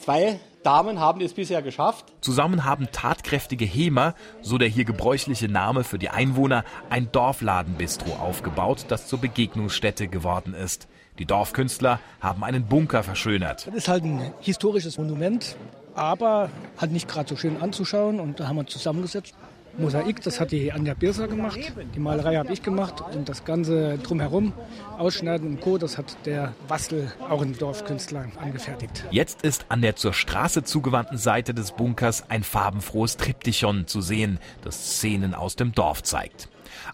Zwei 0.00 0.38
Damen 0.62 1.00
haben 1.00 1.20
es 1.20 1.34
bisher 1.34 1.62
geschafft. 1.62 2.06
Zusammen 2.20 2.64
haben 2.64 2.88
tatkräftige 2.92 3.64
Hemer, 3.64 4.14
so 4.40 4.56
der 4.58 4.68
hier 4.68 4.84
gebräuchliche 4.84 5.48
Name 5.48 5.82
für 5.82 5.98
die 5.98 6.10
Einwohner, 6.10 6.64
ein 6.90 7.10
Dorfladenbistro 7.10 8.12
aufgebaut, 8.16 8.86
das 8.88 9.08
zur 9.08 9.20
Begegnungsstätte 9.20 10.08
geworden 10.08 10.54
ist. 10.54 10.86
Die 11.18 11.26
Dorfkünstler 11.26 11.98
haben 12.20 12.44
einen 12.44 12.66
Bunker 12.66 13.02
verschönert. 13.02 13.66
Das 13.66 13.74
ist 13.74 13.88
halt 13.88 14.04
ein 14.04 14.32
historisches 14.40 14.98
Monument, 14.98 15.56
aber 15.98 16.50
halt 16.78 16.92
nicht 16.92 17.08
gerade 17.08 17.28
so 17.28 17.36
schön 17.36 17.60
anzuschauen. 17.60 18.20
Und 18.20 18.40
da 18.40 18.48
haben 18.48 18.56
wir 18.56 18.66
zusammengesetzt. 18.66 19.34
Mosaik, 19.76 20.22
das 20.22 20.40
hat 20.40 20.50
die 20.50 20.72
Anja 20.72 20.94
Birser 20.94 21.28
gemacht. 21.28 21.58
Die 21.94 22.00
Malerei 22.00 22.36
habe 22.36 22.52
ich 22.52 22.62
gemacht. 22.62 23.00
Und 23.14 23.28
das 23.28 23.44
Ganze 23.44 23.98
drumherum, 23.98 24.52
Ausschneiden 24.98 25.46
und 25.46 25.60
Co., 25.60 25.78
das 25.78 25.98
hat 25.98 26.16
der 26.24 26.52
Wastel, 26.66 27.12
auch 27.28 27.42
ein 27.42 27.56
Dorfkünstler, 27.56 28.26
angefertigt. 28.40 29.04
Jetzt 29.12 29.42
ist 29.42 29.66
an 29.68 29.80
der 29.80 29.94
zur 29.94 30.12
Straße 30.12 30.64
zugewandten 30.64 31.16
Seite 31.16 31.54
des 31.54 31.72
Bunkers 31.72 32.28
ein 32.28 32.42
farbenfrohes 32.42 33.18
Triptychon 33.18 33.86
zu 33.86 34.00
sehen, 34.00 34.40
das 34.62 34.96
Szenen 34.96 35.34
aus 35.34 35.54
dem 35.54 35.72
Dorf 35.72 36.02
zeigt. 36.02 36.48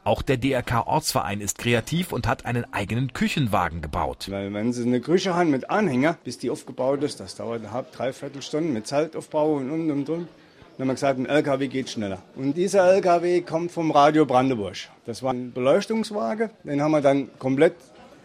Auch 0.04 0.22
der 0.22 0.36
DRK-Ortsverein 0.36 1.40
ist 1.40 1.58
kreativ 1.58 2.12
und 2.12 2.26
hat 2.26 2.46
einen 2.46 2.72
eigenen 2.72 3.12
Küchenwagen 3.12 3.80
gebaut. 3.80 4.26
Weil 4.30 4.52
wenn 4.52 4.72
Sie 4.72 4.82
eine 4.82 5.00
Küche 5.00 5.34
haben 5.34 5.50
mit 5.50 5.70
Anhänger, 5.70 6.16
bis 6.24 6.38
die 6.38 6.50
aufgebaut 6.50 7.02
ist, 7.02 7.20
das 7.20 7.36
dauert 7.36 7.60
eine 7.60 7.72
halbe, 7.72 7.88
dreiviertel 7.94 8.42
Stunde 8.42 8.70
mit 8.70 8.86
Zeltaufbau 8.86 9.54
und 9.54 9.70
und 9.70 9.90
und 9.90 10.08
und. 10.08 10.28
Dann 10.76 10.80
haben 10.80 10.88
wir 10.88 10.94
gesagt, 10.94 11.18
ein 11.20 11.26
LKW 11.26 11.68
geht 11.68 11.88
schneller. 11.88 12.18
Und 12.34 12.56
dieser 12.56 12.92
LKW 12.92 13.42
kommt 13.42 13.70
vom 13.70 13.92
Radio 13.92 14.26
Brandenburg. 14.26 14.76
Das 15.06 15.22
war 15.22 15.32
ein 15.32 15.52
Beleuchtungswagen. 15.52 16.50
Den 16.64 16.82
haben 16.82 16.90
wir 16.90 17.00
dann 17.00 17.30
komplett 17.38 17.76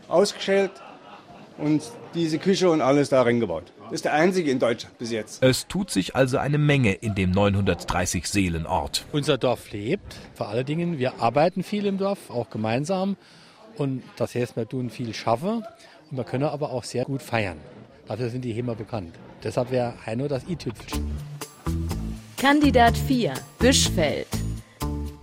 ausgeschält 0.07 0.71
und 1.59 1.83
diese 2.15 2.39
Küche 2.39 2.69
und 2.69 2.81
alles 2.81 3.09
da 3.09 3.21
reingebaut. 3.21 3.71
Das 3.89 3.95
ist 3.95 4.05
der 4.05 4.13
einzige 4.13 4.51
in 4.51 4.59
Deutschland 4.59 4.95
bis 4.99 5.09
jetzt. 5.09 5.41
Es 5.41 5.65
tut 5.65 5.89
sich 5.89 6.15
also 6.15 6.37
eine 6.37 6.59
Menge 6.59 6.93
in 6.93 7.15
dem 7.15 7.31
930 7.31 8.27
Seelenort. 8.27 9.03
Unser 9.11 9.39
Dorf 9.39 9.71
lebt, 9.71 10.15
vor 10.35 10.49
allen 10.49 10.65
Dingen. 10.67 10.99
Wir 10.99 11.19
arbeiten 11.19 11.63
viel 11.63 11.87
im 11.87 11.97
Dorf, 11.97 12.29
auch 12.29 12.51
gemeinsam. 12.51 13.17
Und 13.77 14.03
das 14.15 14.35
heißt, 14.35 14.55
wir 14.55 14.69
tun 14.69 14.91
viel 14.91 15.15
schaffen 15.15 15.63
und 16.11 16.17
wir 16.17 16.23
können 16.23 16.43
aber 16.43 16.69
auch 16.69 16.83
sehr 16.83 17.03
gut 17.05 17.23
feiern. 17.23 17.57
Dafür 18.07 18.29
sind 18.29 18.45
die 18.45 18.53
Hemer 18.53 18.75
bekannt. 18.75 19.15
Deshalb 19.43 19.71
wäre 19.71 19.95
Heino 20.05 20.27
das 20.27 20.47
i-Tüpfelchen. 20.47 21.09
Kandidat 22.37 22.95
4, 22.95 23.33
Büschfeld. 23.57 24.27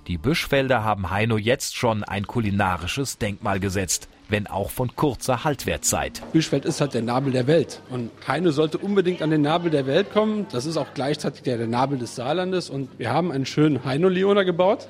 Die 0.09 0.19
Büschfelder 0.19 0.83
haben 0.83 1.11
Heino 1.11 1.39
jetzt 1.39 1.77
schon 1.77 2.03
ein 2.03 2.27
kulinarisches 2.27 3.19
Denkmal 3.19 3.61
gesetzt, 3.61 4.09
wenn 4.29 4.47
auch 4.47 4.71
von 4.71 4.95
kurzer 4.97 5.45
Haltwertzeit. 5.45 6.23
Büschfeld 6.33 6.65
ist 6.65 6.81
halt 6.81 6.95
der 6.95 7.03
Nabel 7.03 7.33
der 7.33 7.47
Welt 7.47 7.81
und 7.91 8.11
Heino 8.27 8.51
sollte 8.51 8.79
unbedingt 8.79 9.23
an 9.23 9.31
den 9.31 9.43
Nabel 9.43 9.71
der 9.71 9.87
Welt 9.87 10.13
kommen. 10.13 10.47
Das 10.53 10.67
ist 10.67 10.77
auch 10.77 10.89
gleichzeitig 10.95 11.43
der, 11.43 11.59
der 11.59 11.67
Nabel 11.67 11.99
des 11.99 12.17
Saarlandes 12.17 12.71
und 12.71 12.89
wir 12.99 13.11
haben 13.11 13.33
einen 13.33 13.47
schönen 13.47 13.85
Heino-Leoner 13.85 14.45
gebaut 14.45 14.89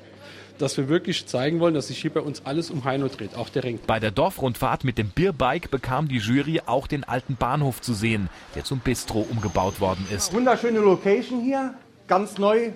dass 0.57 0.77
wir 0.77 0.89
wirklich 0.89 1.25
zeigen 1.27 1.59
wollen, 1.59 1.73
dass 1.73 1.87
sich 1.87 1.99
hier 1.99 2.11
bei 2.11 2.19
uns 2.19 2.45
alles 2.45 2.71
um 2.71 2.83
Heino 2.83 3.07
dreht, 3.07 3.35
auch 3.35 3.49
der 3.49 3.63
Ring. 3.63 3.79
Bei 3.85 3.99
der 3.99 4.11
Dorfrundfahrt 4.11 4.83
mit 4.83 4.97
dem 4.97 5.09
Bierbike 5.09 5.69
bekam 5.69 6.07
die 6.07 6.17
Jury 6.17 6.61
auch 6.65 6.87
den 6.87 7.03
alten 7.03 7.35
Bahnhof 7.35 7.81
zu 7.81 7.93
sehen, 7.93 8.29
der 8.55 8.63
zum 8.63 8.79
Bistro 8.79 9.25
umgebaut 9.29 9.79
worden 9.79 10.07
ist. 10.13 10.33
Wunderschöne 10.33 10.79
Location 10.79 11.41
hier, 11.41 11.73
ganz 12.07 12.37
neu, 12.37 12.71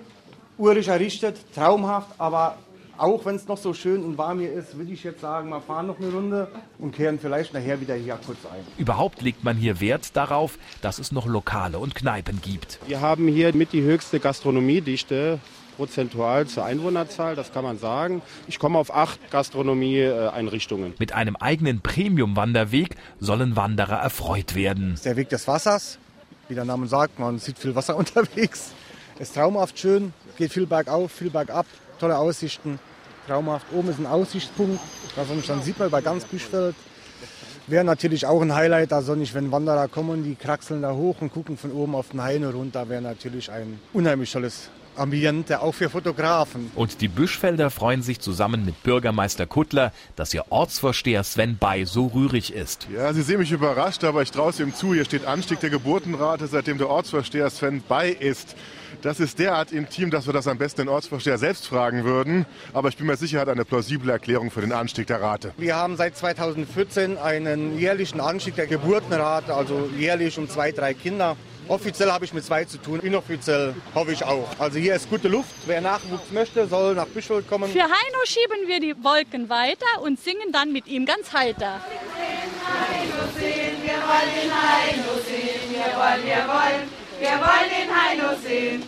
urig 0.58 0.88
errichtet, 0.88 1.36
traumhaft, 1.54 2.08
aber 2.18 2.56
auch 3.02 3.26
wenn 3.26 3.34
es 3.34 3.48
noch 3.48 3.58
so 3.58 3.74
schön 3.74 4.04
und 4.04 4.16
warm 4.16 4.38
hier 4.38 4.52
ist, 4.52 4.78
würde 4.78 4.92
ich 4.92 5.02
jetzt 5.02 5.20
sagen, 5.20 5.48
wir 5.48 5.60
fahren 5.60 5.88
noch 5.88 5.98
eine 5.98 6.12
Runde 6.12 6.48
und 6.78 6.94
kehren 6.94 7.18
vielleicht 7.18 7.52
nachher 7.52 7.80
wieder 7.80 7.96
hier 7.96 8.16
kurz 8.24 8.38
ein. 8.46 8.60
Überhaupt 8.78 9.22
legt 9.22 9.42
man 9.42 9.56
hier 9.56 9.80
Wert 9.80 10.16
darauf, 10.16 10.56
dass 10.82 11.00
es 11.00 11.10
noch 11.10 11.26
Lokale 11.26 11.80
und 11.80 11.96
Kneipen 11.96 12.40
gibt. 12.40 12.78
Wir 12.86 13.00
haben 13.00 13.26
hier 13.26 13.52
mit 13.56 13.72
die 13.72 13.82
höchste 13.82 14.20
Gastronomiedichte 14.20 15.40
prozentual 15.76 16.46
zur 16.46 16.64
Einwohnerzahl, 16.64 17.34
das 17.34 17.52
kann 17.52 17.64
man 17.64 17.76
sagen. 17.76 18.22
Ich 18.46 18.60
komme 18.60 18.78
auf 18.78 18.94
acht 18.94 19.18
Gastronomieeinrichtungen. 19.32 20.94
Mit 21.00 21.12
einem 21.12 21.34
eigenen 21.34 21.80
Premium-Wanderweg 21.80 22.94
sollen 23.18 23.56
Wanderer 23.56 23.96
erfreut 23.96 24.54
werden. 24.54 24.90
Das 24.90 25.00
ist 25.00 25.06
der 25.06 25.16
Weg 25.16 25.28
des 25.28 25.48
Wassers. 25.48 25.98
Wie 26.48 26.54
der 26.54 26.66
Name 26.66 26.86
sagt, 26.86 27.18
man 27.18 27.40
sieht 27.40 27.58
viel 27.58 27.74
Wasser 27.74 27.96
unterwegs. 28.02 28.70
Es 29.16 29.30
ist 29.30 29.34
traumhaft 29.34 29.76
schön, 29.76 30.12
geht 30.38 30.52
viel 30.52 30.66
bergauf, 30.66 31.10
viel 31.10 31.30
bergab, 31.30 31.66
tolle 31.98 32.16
Aussichten. 32.16 32.78
Traumhaft. 33.26 33.66
Oben 33.72 33.90
ist 33.90 33.98
ein 33.98 34.06
Aussichtspunkt, 34.06 34.80
dann 35.16 35.62
sieht 35.62 35.78
man 35.78 35.88
über 35.88 36.02
ganz 36.02 36.24
Büschfeld. 36.24 36.74
Wäre 37.68 37.84
natürlich 37.84 38.26
auch 38.26 38.42
ein 38.42 38.54
Highlight, 38.54 38.92
also 38.92 39.14
nicht, 39.14 39.34
wenn 39.34 39.52
Wanderer 39.52 39.86
kommen, 39.86 40.24
die 40.24 40.34
kraxeln 40.34 40.82
da 40.82 40.92
hoch 40.92 41.20
und 41.20 41.32
gucken 41.32 41.56
von 41.56 41.70
oben 41.70 41.94
auf 41.94 42.08
den 42.08 42.22
Heine 42.22 42.52
runter, 42.52 42.88
wäre 42.88 43.02
natürlich 43.02 43.50
ein 43.52 43.78
unheimlich 43.92 44.32
tolles 44.32 44.68
Ambiente, 44.96 45.60
auch 45.60 45.74
für 45.74 45.90
Fotografen. 45.90 46.70
Und 46.74 47.00
die 47.00 47.08
Büschfelder 47.08 47.70
freuen 47.70 48.02
sich 48.02 48.20
zusammen 48.20 48.64
mit 48.64 48.82
Bürgermeister 48.82 49.46
Kuttler, 49.46 49.92
dass 50.16 50.32
ihr 50.34 50.44
Ortsvorsteher 50.50 51.24
Sven 51.24 51.56
Bay 51.56 51.84
so 51.84 52.06
rührig 52.06 52.52
ist. 52.52 52.86
Ja, 52.94 53.12
Sie 53.12 53.22
sehen 53.22 53.38
mich 53.38 53.52
überrascht, 53.52 54.04
aber 54.04 54.22
ich 54.22 54.30
traue 54.30 54.50
es 54.50 54.60
ihm 54.60 54.74
zu. 54.74 54.94
Hier 54.94 55.04
steht 55.04 55.26
Anstieg 55.26 55.60
der 55.60 55.70
Geburtenrate, 55.70 56.46
seitdem 56.46 56.78
der 56.78 56.88
Ortsvorsteher 56.88 57.50
Sven 57.50 57.82
Bay 57.88 58.12
ist. 58.12 58.54
Das 59.00 59.18
ist 59.20 59.38
derart 59.38 59.72
intim, 59.72 60.10
dass 60.10 60.26
wir 60.26 60.32
das 60.32 60.46
am 60.46 60.58
besten 60.58 60.82
den 60.82 60.88
Ortsvorsteher 60.88 61.38
selbst 61.38 61.66
fragen 61.66 62.04
würden. 62.04 62.46
Aber 62.72 62.88
ich 62.88 62.96
bin 62.96 63.06
mir 63.06 63.16
sicher, 63.16 63.38
er 63.38 63.40
hat 63.42 63.48
eine 63.48 63.64
plausible 63.64 64.12
Erklärung 64.12 64.50
für 64.50 64.60
den 64.60 64.72
Anstieg 64.72 65.06
der 65.06 65.20
Rate. 65.20 65.52
Wir 65.56 65.76
haben 65.76 65.96
seit 65.96 66.16
2014 66.16 67.18
einen 67.18 67.78
jährlichen 67.78 68.20
Anstieg 68.20 68.56
der 68.56 68.66
Geburtenrate, 68.66 69.54
also 69.54 69.88
jährlich 69.98 70.38
um 70.38 70.48
zwei, 70.48 70.72
drei 70.72 70.94
Kinder. 70.94 71.36
Offiziell 71.68 72.10
habe 72.10 72.24
ich 72.24 72.32
mit 72.32 72.44
zwei 72.44 72.64
zu 72.64 72.78
tun, 72.78 73.00
inoffiziell 73.00 73.74
hoffe 73.94 74.12
ich 74.12 74.24
auch. 74.24 74.48
Also 74.58 74.78
hier 74.78 74.94
ist 74.94 75.08
gute 75.08 75.28
Luft. 75.28 75.50
Wer 75.66 75.80
Nachwuchs 75.80 76.30
möchte, 76.30 76.66
soll 76.66 76.94
nach 76.94 77.06
Bischofsholt 77.06 77.48
kommen. 77.48 77.70
Für 77.70 77.82
Heino 77.82 78.18
schieben 78.24 78.66
wir 78.66 78.80
die 78.80 78.94
Wolken 79.02 79.48
weiter 79.48 80.02
und 80.02 80.20
singen 80.20 80.52
dann 80.52 80.72
mit 80.72 80.86
ihm 80.86 81.06
ganz 81.06 81.32
heiter. 81.32 81.80
Wir 83.42 83.94
wollen 83.94 84.30
den 84.34 84.52
Heino 84.52 85.12
sehen, 85.26 85.70
wir 85.70 85.90
wollen, 85.96 86.24
wir 86.24 86.42
wollen, 86.48 86.82
wir 87.20 87.36
wollen 87.40 87.68
den 87.70 87.90
Heino 87.94 88.28
sehen. 88.42 88.82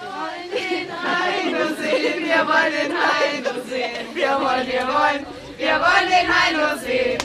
Wir 0.00 0.08
wollen 0.16 0.50
den 0.52 0.88
Heino 0.90 1.74
sehen, 1.76 2.18
wir 2.24 2.46
wollen 2.46 2.72
den 2.72 2.92
Heino 2.96 3.52
sehen. 3.68 4.06
Wir 4.14 4.30
wollen, 4.30 4.66
wir 4.66 4.86
wollen, 4.86 5.26
wir 5.58 5.74
wollen 5.80 6.08
den 6.08 6.28
Heino 6.28 6.78
sehen. 6.78 7.18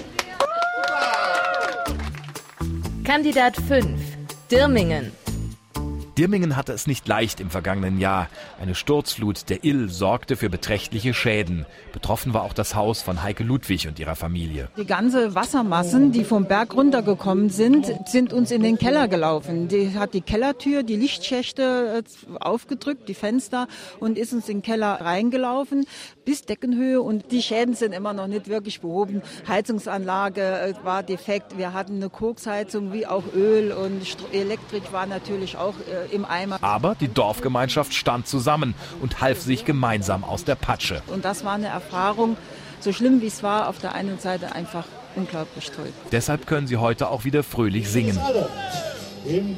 Kandidat 3.03 3.55
5, 3.67 4.01
Dirmingen. 4.51 5.11
Dirmingen 6.17 6.55
hatte 6.55 6.71
es 6.71 6.87
nicht 6.87 7.07
leicht 7.07 7.41
im 7.41 7.49
vergangenen 7.49 7.99
Jahr. 7.99 8.29
Eine 8.61 8.73
Sturzflut 8.73 9.49
der 9.49 9.65
Ill 9.65 9.89
sorgte 9.89 10.37
für 10.37 10.49
beträchtliche 10.49 11.13
Schäden. 11.13 11.65
Betroffen 11.91 12.33
war 12.33 12.43
auch 12.43 12.53
das 12.53 12.73
Haus 12.73 13.01
von 13.01 13.21
Heike 13.21 13.43
Ludwig 13.43 13.87
und 13.87 13.99
ihrer 13.99 14.15
Familie. 14.15 14.69
Die 14.77 14.85
ganze 14.85 15.35
Wassermassen, 15.35 16.13
die 16.13 16.23
vom 16.23 16.45
Berg 16.45 16.73
runtergekommen 16.73 17.49
sind, 17.49 17.91
sind 18.05 18.31
uns 18.31 18.51
in 18.51 18.63
den 18.63 18.77
Keller 18.77 19.09
gelaufen. 19.09 19.67
Die 19.67 19.97
hat 19.97 20.13
die 20.13 20.21
Kellertür, 20.21 20.83
die 20.83 20.95
Lichtschächte 20.95 22.03
äh, 22.05 22.37
aufgedrückt, 22.39 23.09
die 23.09 23.13
Fenster 23.13 23.67
und 23.99 24.17
ist 24.17 24.31
uns 24.31 24.47
in 24.47 24.57
den 24.57 24.63
Keller 24.63 25.01
reingelaufen 25.01 25.85
bis 26.25 26.43
Deckenhöhe 26.43 27.01
und 27.01 27.31
die 27.31 27.41
Schäden 27.41 27.75
sind 27.75 27.93
immer 27.93 28.13
noch 28.13 28.27
nicht 28.27 28.49
wirklich 28.49 28.81
behoben. 28.81 29.21
Heizungsanlage 29.47 30.41
äh, 30.41 30.73
war 30.83 31.03
defekt. 31.03 31.57
Wir 31.57 31.73
hatten 31.73 31.95
eine 31.95 32.09
Koksheizung 32.09 32.91
wie 32.91 33.05
auch 33.05 33.23
Öl 33.33 33.71
und 33.71 34.01
Elektrik 34.33 34.91
war 34.91 35.05
natürlich 35.05 35.57
auch 35.57 35.75
äh, 35.79 36.13
im 36.13 36.25
Eimer. 36.25 36.57
Aber 36.61 36.95
die 36.99 37.07
Dorfgemeinschaft 37.07 37.93
stand 37.93 38.27
zusammen 38.27 38.73
und 39.01 39.21
half 39.21 39.41
sich 39.41 39.65
gemeinsam 39.65 40.23
aus 40.23 40.43
der 40.43 40.55
Patsche. 40.55 41.01
Und 41.07 41.25
das 41.25 41.45
war 41.45 41.53
eine 41.53 41.67
Erfahrung, 41.67 42.37
so 42.79 42.91
schlimm 42.91 43.21
wie 43.21 43.27
es 43.27 43.43
war, 43.43 43.69
auf 43.69 43.79
der 43.79 43.93
einen 43.93 44.19
Seite 44.19 44.53
einfach 44.53 44.85
unglaublich 45.15 45.71
toll. 45.71 45.91
Deshalb 46.11 46.47
können 46.47 46.67
sie 46.67 46.77
heute 46.77 47.09
auch 47.09 47.23
wieder 47.23 47.43
fröhlich 47.43 47.89
singen. 47.89 48.19
Im 49.25 49.57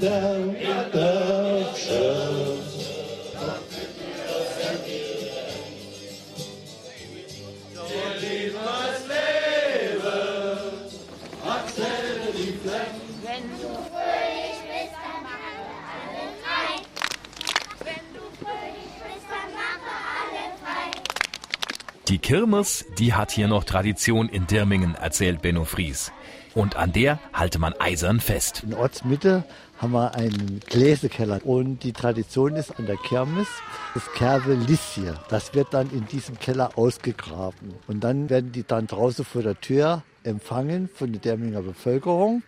Die 22.18 22.22
Kirmes, 22.34 22.84
die 22.98 23.14
hat 23.14 23.30
hier 23.30 23.48
noch 23.48 23.64
Tradition 23.64 24.28
in 24.28 24.48
Dirmingen, 24.48 24.96
erzählt 24.96 25.44
Benno 25.44 25.66
Fries. 25.66 26.12
Und 26.56 26.76
an 26.76 26.92
der 26.92 27.20
halte 27.32 27.60
man 27.60 27.74
eisern 27.74 28.20
fest. 28.20 28.64
In 28.64 28.74
Ortsmitte 28.74 29.44
haben 29.78 29.92
wir 29.92 30.16
einen 30.16 30.60
Gläsekeller 30.68 31.46
und 31.46 31.84
die 31.84 31.94
Tradition 31.94 32.56
ist 32.56 32.80
an 32.80 32.88
der 32.88 32.98
Kirmes 32.98 33.48
das 33.94 34.12
Kerbe 34.14 34.56
Lissie. 34.56 35.14
Das 35.30 35.54
wird 35.54 35.76
dann 35.76 35.92
in 35.92 36.08
diesem 36.08 36.40
Keller 36.40 36.76
ausgegraben 36.76 37.76
und 37.86 38.04
dann 38.04 38.32
werden 38.32 38.52
die 38.52 38.64
dann 38.64 38.88
draußen 38.88 39.24
vor 39.24 39.44
der 39.44 39.62
Tür 39.62 40.02
empfangen 40.24 40.90
von 40.92 41.12
der 41.12 41.22
Derminger 41.22 41.62
Bevölkerung. 41.62 42.42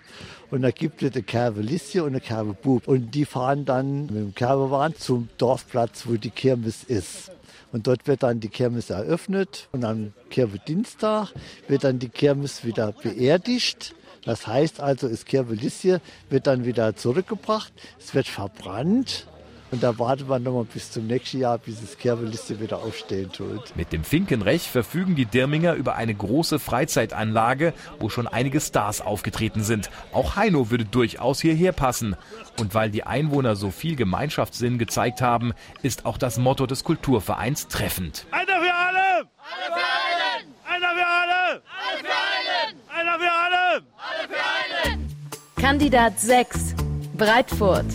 Und 0.50 0.64
da 0.64 0.72
gibt 0.72 1.04
es 1.04 1.14
eine 1.14 1.22
Kerbe 1.22 1.62
Lissie 1.62 2.00
und 2.00 2.08
eine 2.08 2.22
Kerbe 2.22 2.54
Bub. 2.54 2.88
Und 2.88 3.12
die 3.12 3.26
fahren 3.26 3.66
dann 3.66 4.08
mit 4.08 4.16
dem 4.16 4.34
Kerbewagen 4.34 4.96
zum 4.98 5.30
Dorfplatz, 5.38 6.08
wo 6.08 6.16
die 6.16 6.32
Kirmes 6.32 6.84
ist. 6.84 7.32
Und 7.72 7.88
dort 7.88 8.08
wird 8.08 8.24
dann 8.24 8.40
die 8.40 8.50
Kirmes 8.50 8.90
eröffnet 8.90 9.68
und 9.72 9.86
am 9.86 10.14
Kirchdienstag 10.30 11.34
wird 11.68 11.84
dann 11.84 12.00
die 12.00 12.10
Kirmes 12.10 12.66
wieder 12.66 12.92
beerdigt. 12.92 13.96
Das 14.26 14.48
heißt 14.48 14.80
also, 14.80 15.08
das 15.08 15.26
Kirbelissie 15.26 15.98
wird 16.30 16.48
dann 16.48 16.66
wieder 16.66 16.96
zurückgebracht, 16.96 17.72
es 18.00 18.14
wird 18.14 18.28
verbrannt 18.28 19.28
und 19.72 19.84
da 19.84 19.98
wartet 20.00 20.28
man 20.28 20.42
nochmal 20.44 20.66
bis 20.66 20.92
zum 20.92 21.08
nächsten 21.08 21.40
Jahr, 21.40 21.58
bis 21.58 21.82
das 21.82 21.98
Kerbeliste 21.98 22.60
wieder 22.60 22.80
aufstehen 22.80 23.32
tut. 23.32 23.76
Mit 23.76 23.94
dem 23.94 24.04
Finkenrech 24.04 24.70
verfügen 24.70 25.16
die 25.16 25.26
Dirminger 25.26 25.74
über 25.76 25.96
eine 25.96 26.14
große 26.14 26.60
Freizeitanlage, 26.60 27.74
wo 28.00 28.10
schon 28.10 28.28
einige 28.28 28.60
Stars 28.62 29.02
aufgetreten 29.02 29.64
sind. 29.64 29.90
Auch 30.12 30.36
Heino 30.36 30.72
würde 30.72 30.86
durchaus 30.86 31.40
hierher 31.42 31.72
passen. 31.72 32.16
Und 32.60 32.74
weil 32.74 32.90
die 32.90 33.04
Einwohner 33.04 33.56
so 33.56 33.70
viel 33.72 33.96
Gemeinschaftssinn 33.96 34.78
gezeigt 34.78 35.22
haben, 35.22 35.54
ist 35.84 36.06
auch 36.06 36.18
das 36.18 36.38
Motto 36.38 36.66
des 36.66 36.84
Kulturvereins 36.84 37.68
treffend. 37.68 38.26
Einer 38.32 38.46
für 38.46 38.74
alle! 38.74 39.30
Alle 39.50 39.68
für 39.68 39.86
einen! 40.10 40.56
Einer 40.66 40.96
für 40.96 41.08
alle! 41.08 41.62
Alle 41.78 42.00
für 42.00 42.10
einen! 42.10 42.80
Einer 42.90 43.20
für 43.20 43.32
alle! 43.32 43.84
Alle 43.98 44.28
für 44.28 44.88
einen! 44.88 45.16
Kandidat 45.56 46.20
6, 46.20 46.76
Breitfurt. 47.16 47.86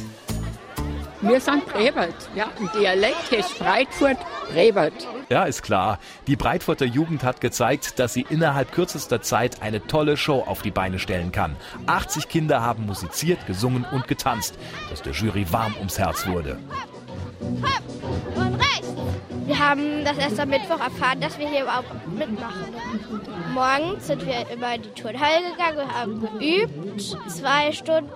Wir 1.26 1.40
sind 1.40 1.66
Brebert. 1.66 2.28
Ja, 2.34 2.48
im 2.60 2.70
Dialekt 2.78 3.32
heißt 3.32 3.58
Breitfurt 3.58 4.18
Brebert. 4.52 5.06
Ja, 5.30 5.44
ist 5.44 5.62
klar. 5.62 5.98
Die 6.26 6.36
Breitfurter 6.36 6.84
Jugend 6.84 7.24
hat 7.24 7.40
gezeigt, 7.40 7.98
dass 7.98 8.12
sie 8.12 8.26
innerhalb 8.28 8.72
kürzester 8.72 9.22
Zeit 9.22 9.62
eine 9.62 9.86
tolle 9.86 10.18
Show 10.18 10.44
auf 10.46 10.60
die 10.60 10.70
Beine 10.70 10.98
stellen 10.98 11.32
kann. 11.32 11.56
80 11.86 12.28
Kinder 12.28 12.60
haben 12.60 12.84
musiziert, 12.84 13.46
gesungen 13.46 13.86
und 13.90 14.06
getanzt, 14.06 14.58
dass 14.90 15.00
der 15.00 15.14
Jury 15.14 15.46
warm 15.50 15.74
ums 15.78 15.98
Herz 15.98 16.26
wurde. 16.26 16.58
Und 17.40 18.54
rechts. 18.56 18.92
Wir 19.46 19.58
haben 19.58 20.04
das 20.04 20.18
erst 20.18 20.40
am 20.40 20.48
Mittwoch 20.48 20.80
erfahren, 20.80 21.20
dass 21.20 21.38
wir 21.38 21.48
hier 21.48 21.62
überhaupt 21.62 21.88
mitmachen. 22.08 22.64
Morgen 23.52 24.00
sind 24.00 24.26
wir 24.26 24.46
über 24.54 24.78
die 24.78 25.00
Turnhalle 25.00 25.50
gegangen 25.52 25.78
und 25.78 25.94
haben 25.94 26.20
geübt, 26.20 27.16
zwei 27.30 27.72
Stunden. 27.72 28.10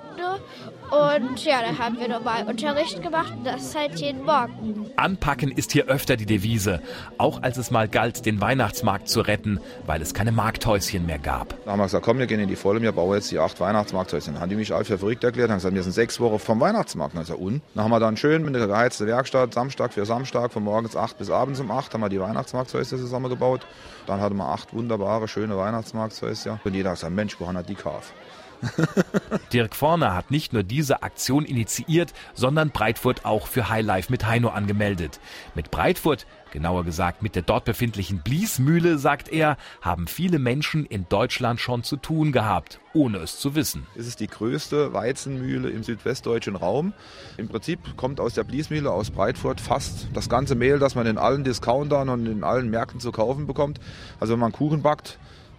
Und 0.90 1.44
ja, 1.44 1.60
dann 1.60 1.78
haben 1.78 1.98
wir 1.98 2.08
normal 2.08 2.44
Unterricht 2.48 3.02
gemacht 3.02 3.32
und 3.36 3.44
das 3.44 3.74
halt 3.74 3.98
jeden 3.98 4.24
Morgen. 4.24 4.90
Anpacken 4.96 5.50
ist 5.50 5.72
hier 5.72 5.86
öfter 5.86 6.16
die 6.16 6.24
Devise. 6.24 6.80
Auch 7.18 7.42
als 7.42 7.58
es 7.58 7.70
mal 7.70 7.88
galt, 7.88 8.24
den 8.24 8.40
Weihnachtsmarkt 8.40 9.08
zu 9.08 9.20
retten, 9.20 9.60
weil 9.86 10.00
es 10.00 10.14
keine 10.14 10.32
Markthäuschen 10.32 11.04
mehr 11.04 11.18
gab. 11.18 11.54
Da 11.64 11.72
haben 11.72 11.78
wir 11.78 11.84
gesagt, 11.84 12.04
komm, 12.04 12.18
wir 12.18 12.26
gehen 12.26 12.40
in 12.40 12.48
die 12.48 12.56
Volle, 12.56 12.80
wir 12.80 12.92
bauen 12.92 13.14
jetzt 13.14 13.30
die 13.30 13.38
acht 13.38 13.60
Weihnachtsmarkthäuschen. 13.60 14.34
Dann 14.34 14.42
haben 14.42 14.48
die 14.48 14.56
mich 14.56 14.72
alle 14.72 14.84
für 14.84 14.98
verrückt 14.98 15.24
erklärt, 15.24 15.50
haben 15.50 15.58
gesagt, 15.58 15.74
wir 15.74 15.82
sind 15.82 15.92
sechs 15.92 16.20
Wochen 16.20 16.38
vom 16.38 16.60
Weihnachtsmarkt. 16.60 17.14
Dann, 17.14 17.22
gesagt, 17.22 17.40
und? 17.40 17.60
dann 17.74 17.84
haben 17.84 17.90
wir 17.90 18.00
dann 18.00 18.16
schön 18.16 18.42
mit 18.44 18.54
der 18.54 18.66
geheizten 18.66 19.06
Werkstatt, 19.06 19.52
Samstag 19.52 19.92
für 19.92 20.06
Samstag, 20.06 20.52
von 20.52 20.64
morgens 20.64 20.96
acht 20.96 21.18
bis 21.18 21.30
abends 21.30 21.60
um 21.60 21.70
acht, 21.70 21.92
haben 21.92 22.00
wir 22.00 22.08
die 22.08 22.20
Weihnachtsmarkthäuser 22.20 22.96
zusammengebaut. 22.96 23.66
Dann 24.06 24.20
hatten 24.20 24.36
wir 24.36 24.48
acht 24.48 24.72
wunderbare, 24.72 25.28
schöne 25.28 25.56
Weihnachtsmarkthäuser. 25.56 26.60
Und 26.64 26.74
jeder 26.74 26.90
hat 26.90 26.96
gesagt, 26.96 27.14
Mensch, 27.14 27.38
wo 27.38 27.46
haben 27.46 27.56
wir 27.56 27.62
die 27.62 27.74
gekauft? 27.74 28.14
Dirk 29.52 29.74
Vorner 29.74 30.14
hat 30.14 30.30
nicht 30.30 30.52
nur 30.52 30.62
diese 30.62 31.02
Aktion 31.02 31.44
initiiert, 31.44 32.12
sondern 32.34 32.70
Breitfurt 32.70 33.24
auch 33.24 33.46
für 33.46 33.68
Highlife 33.68 34.10
mit 34.10 34.26
Heino 34.26 34.48
angemeldet. 34.48 35.20
Mit 35.54 35.70
Breitfurt, 35.70 36.26
genauer 36.50 36.84
gesagt 36.84 37.22
mit 37.22 37.34
der 37.34 37.42
dort 37.42 37.64
befindlichen 37.64 38.20
Bliesmühle, 38.22 38.98
sagt 38.98 39.28
er, 39.28 39.56
haben 39.80 40.06
viele 40.06 40.38
Menschen 40.38 40.86
in 40.86 41.06
Deutschland 41.08 41.60
schon 41.60 41.82
zu 41.82 41.96
tun 41.96 42.32
gehabt, 42.32 42.80
ohne 42.94 43.18
es 43.18 43.38
zu 43.38 43.54
wissen. 43.54 43.86
Es 43.96 44.06
ist 44.06 44.20
die 44.20 44.26
größte 44.26 44.92
Weizenmühle 44.92 45.70
im 45.70 45.82
südwestdeutschen 45.82 46.56
Raum. 46.56 46.92
Im 47.36 47.48
Prinzip 47.48 47.96
kommt 47.96 48.20
aus 48.20 48.34
der 48.34 48.44
Bliesmühle 48.44 48.90
aus 48.90 49.10
Breitfurt 49.10 49.60
fast 49.60 50.08
das 50.14 50.28
ganze 50.28 50.54
Mehl, 50.54 50.78
das 50.78 50.94
man 50.94 51.06
in 51.06 51.18
allen 51.18 51.44
Discountern 51.44 52.08
und 52.08 52.26
in 52.26 52.44
allen 52.44 52.70
Märkten 52.70 53.00
zu 53.00 53.12
kaufen 53.12 53.46
bekommt. 53.46 53.80
Also 54.20 54.32
wenn 54.32 54.40
man 54.40 54.52
Kuchen 54.52 54.82
backt, 54.82 55.18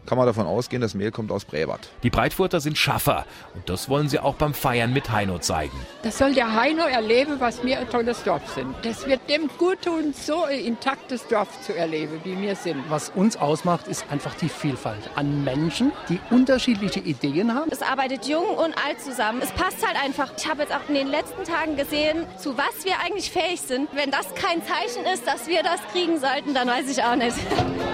kann 0.10 0.18
man 0.18 0.26
davon 0.26 0.48
ausgehen, 0.48 0.82
das 0.82 0.96
Mehl 0.96 1.12
kommt 1.12 1.32
aus 1.32 1.46
Brevard. 1.46 1.88
Die 2.02 2.10
Breitfurter 2.10 2.60
sind 2.60 2.80
Schaffer 2.80 3.28
und 3.54 3.70
das 3.70 3.90
wollen 3.90 4.10
sie 4.10 4.18
auch 4.18 4.34
beim 4.34 4.56
Feiern 4.56 4.92
mit 4.92 5.12
Heino 5.12 5.38
zeigen. 5.38 5.78
Das 6.02 6.18
soll 6.18 6.34
der 6.34 6.56
Heino 6.56 6.84
erleben, 6.84 7.36
was 7.38 7.64
wir 7.64 7.78
ein 7.78 7.88
tolles 7.90 8.24
Dorf 8.24 8.42
sind. 8.56 8.74
Das 8.82 9.06
wird 9.06 9.22
dem 9.30 9.48
gut 9.60 9.84
tun, 9.84 10.16
so 10.20 10.46
ein 10.46 10.62
intaktes 10.62 11.28
Dorf 11.28 11.62
zu 11.62 11.76
erleben, 11.76 12.22
wie 12.24 12.42
wir 12.42 12.56
sind. 12.56 12.84
Was 12.90 13.12
uns 13.12 13.38
ausmacht, 13.38 13.88
ist 13.88 14.04
einfach 14.10 14.34
die 14.34 14.50
Vielfalt 14.50 15.12
an 15.14 15.44
Menschen, 15.44 15.92
die 16.10 16.20
unterschiedliche 16.32 17.02
Ideen 17.02 17.54
haben. 17.54 17.70
Es 17.70 17.84
arbeitet 17.84 18.26
jung 18.26 18.48
und 18.48 18.76
alt 18.84 19.00
zusammen. 19.00 19.42
Es 19.44 19.52
passt 19.52 19.86
halt 19.86 20.04
einfach. 20.04 20.32
Ich 20.36 20.50
habe 20.50 20.64
jetzt 20.64 20.74
auch 20.74 20.90
in 20.90 20.96
den 20.96 21.08
letzten 21.08 21.44
Tagen 21.44 21.78
gesehen, 21.78 22.26
zu 22.40 22.58
was 22.58 22.84
wir 22.84 22.94
eigentlich 23.06 23.30
fähig 23.30 23.62
sind. 23.62 23.90
Wenn 23.94 24.10
das 24.10 24.34
kein 24.34 24.64
Zeichen 24.66 25.06
ist, 25.14 25.28
dass 25.28 25.48
wir 25.48 25.62
das 25.62 25.80
kriegen 25.92 26.20
sollten, 26.20 26.56
dann 26.56 26.68
weiß 26.68 26.90
ich 26.90 27.04
auch 27.04 27.16
nicht. 27.16 27.38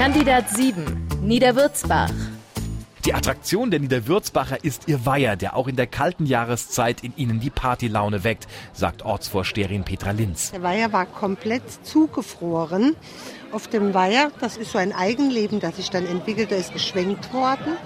Kandidat 0.00 0.48
7, 0.48 1.08
Niederwürzbach. 1.20 2.08
Die 3.04 3.12
Attraktion 3.12 3.70
der 3.70 3.80
Niederwürzbacher 3.80 4.64
ist 4.64 4.88
ihr 4.88 5.04
Weiher, 5.04 5.36
der 5.36 5.54
auch 5.54 5.68
in 5.68 5.76
der 5.76 5.86
kalten 5.86 6.24
Jahreszeit 6.24 7.04
in 7.04 7.12
ihnen 7.18 7.38
die 7.38 7.50
Partylaune 7.50 8.24
weckt, 8.24 8.48
sagt 8.72 9.04
Ortsvorsteherin 9.04 9.84
Petra 9.84 10.12
Linz. 10.12 10.52
Der 10.52 10.62
Weiher 10.62 10.94
war 10.94 11.04
komplett 11.04 11.84
zugefroren. 11.84 12.96
Auf 13.52 13.68
dem 13.68 13.92
Weiher, 13.92 14.32
das 14.40 14.56
ist 14.56 14.72
so 14.72 14.78
ein 14.78 14.94
Eigenleben, 14.94 15.60
das 15.60 15.76
sich 15.76 15.90
dann 15.90 16.06
entwickelt, 16.06 16.50
da 16.50 16.56
ist 16.56 16.72
geschwenkt 16.72 17.34
worden. 17.34 17.76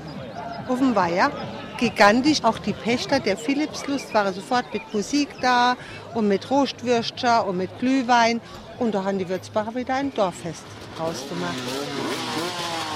Auf 0.68 0.78
dem 0.78 0.94
Weiher 0.94 1.32
gigantisch. 1.78 2.44
Auch 2.44 2.58
die 2.58 2.72
Pächter 2.72 3.20
der 3.20 3.36
Philipslust 3.36 4.12
waren 4.14 4.34
sofort 4.34 4.72
mit 4.72 4.82
Musik 4.92 5.28
da 5.40 5.76
und 6.14 6.28
mit 6.28 6.50
Rostwürstchen 6.50 7.40
und 7.46 7.56
mit 7.56 7.78
Glühwein. 7.78 8.40
Und 8.78 8.94
da 8.94 9.04
haben 9.04 9.18
die 9.18 9.28
Würzbacher 9.28 9.74
wieder 9.74 9.94
ein 9.94 10.12
Dorffest 10.14 10.64
rausgemacht. 10.98 11.54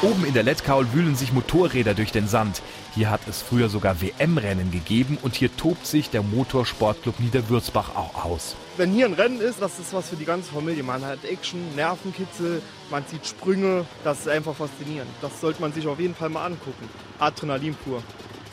Oben 0.01 0.25
in 0.25 0.33
der 0.33 0.45
Lettkaul 0.45 0.87
wühlen 0.93 1.17
sich 1.17 1.33
Motorräder 1.33 1.93
durch 1.93 2.13
den 2.13 2.29
Sand. 2.29 2.63
Hier 2.95 3.11
hat 3.11 3.21
es 3.29 3.43
früher 3.43 3.69
sogar 3.69 4.01
WM-Rennen 4.01 4.71
gegeben 4.71 5.19
und 5.23 5.35
hier 5.35 5.57
tobt 5.57 5.89
sich 5.89 6.09
der 6.09 6.23
Motorsportclub 6.23 7.19
Niederwürzbach 7.19 7.97
auch 7.97 8.25
aus. 8.25 8.55
Wenn 8.77 8.93
hier 8.93 9.07
ein 9.07 9.15
Rennen 9.15 9.41
ist, 9.41 9.61
das 9.61 9.81
ist 9.81 9.93
was 9.93 10.09
für 10.11 10.15
die 10.15 10.25
ganze 10.25 10.53
Familie. 10.53 10.85
Man 10.85 11.05
hat 11.05 11.25
Action, 11.25 11.75
Nervenkitzel, 11.75 12.63
man 12.93 13.03
sieht 13.11 13.27
Sprünge, 13.27 13.87
das 14.05 14.21
ist 14.21 14.29
einfach 14.29 14.55
faszinierend. 14.55 15.11
Das 15.21 15.41
sollte 15.41 15.61
man 15.61 15.73
sich 15.73 15.85
auf 15.89 15.99
jeden 15.99 16.15
Fall 16.15 16.29
mal 16.29 16.47
angucken. 16.47 16.89
Adrenalin 17.19 17.75
pur. 17.75 18.01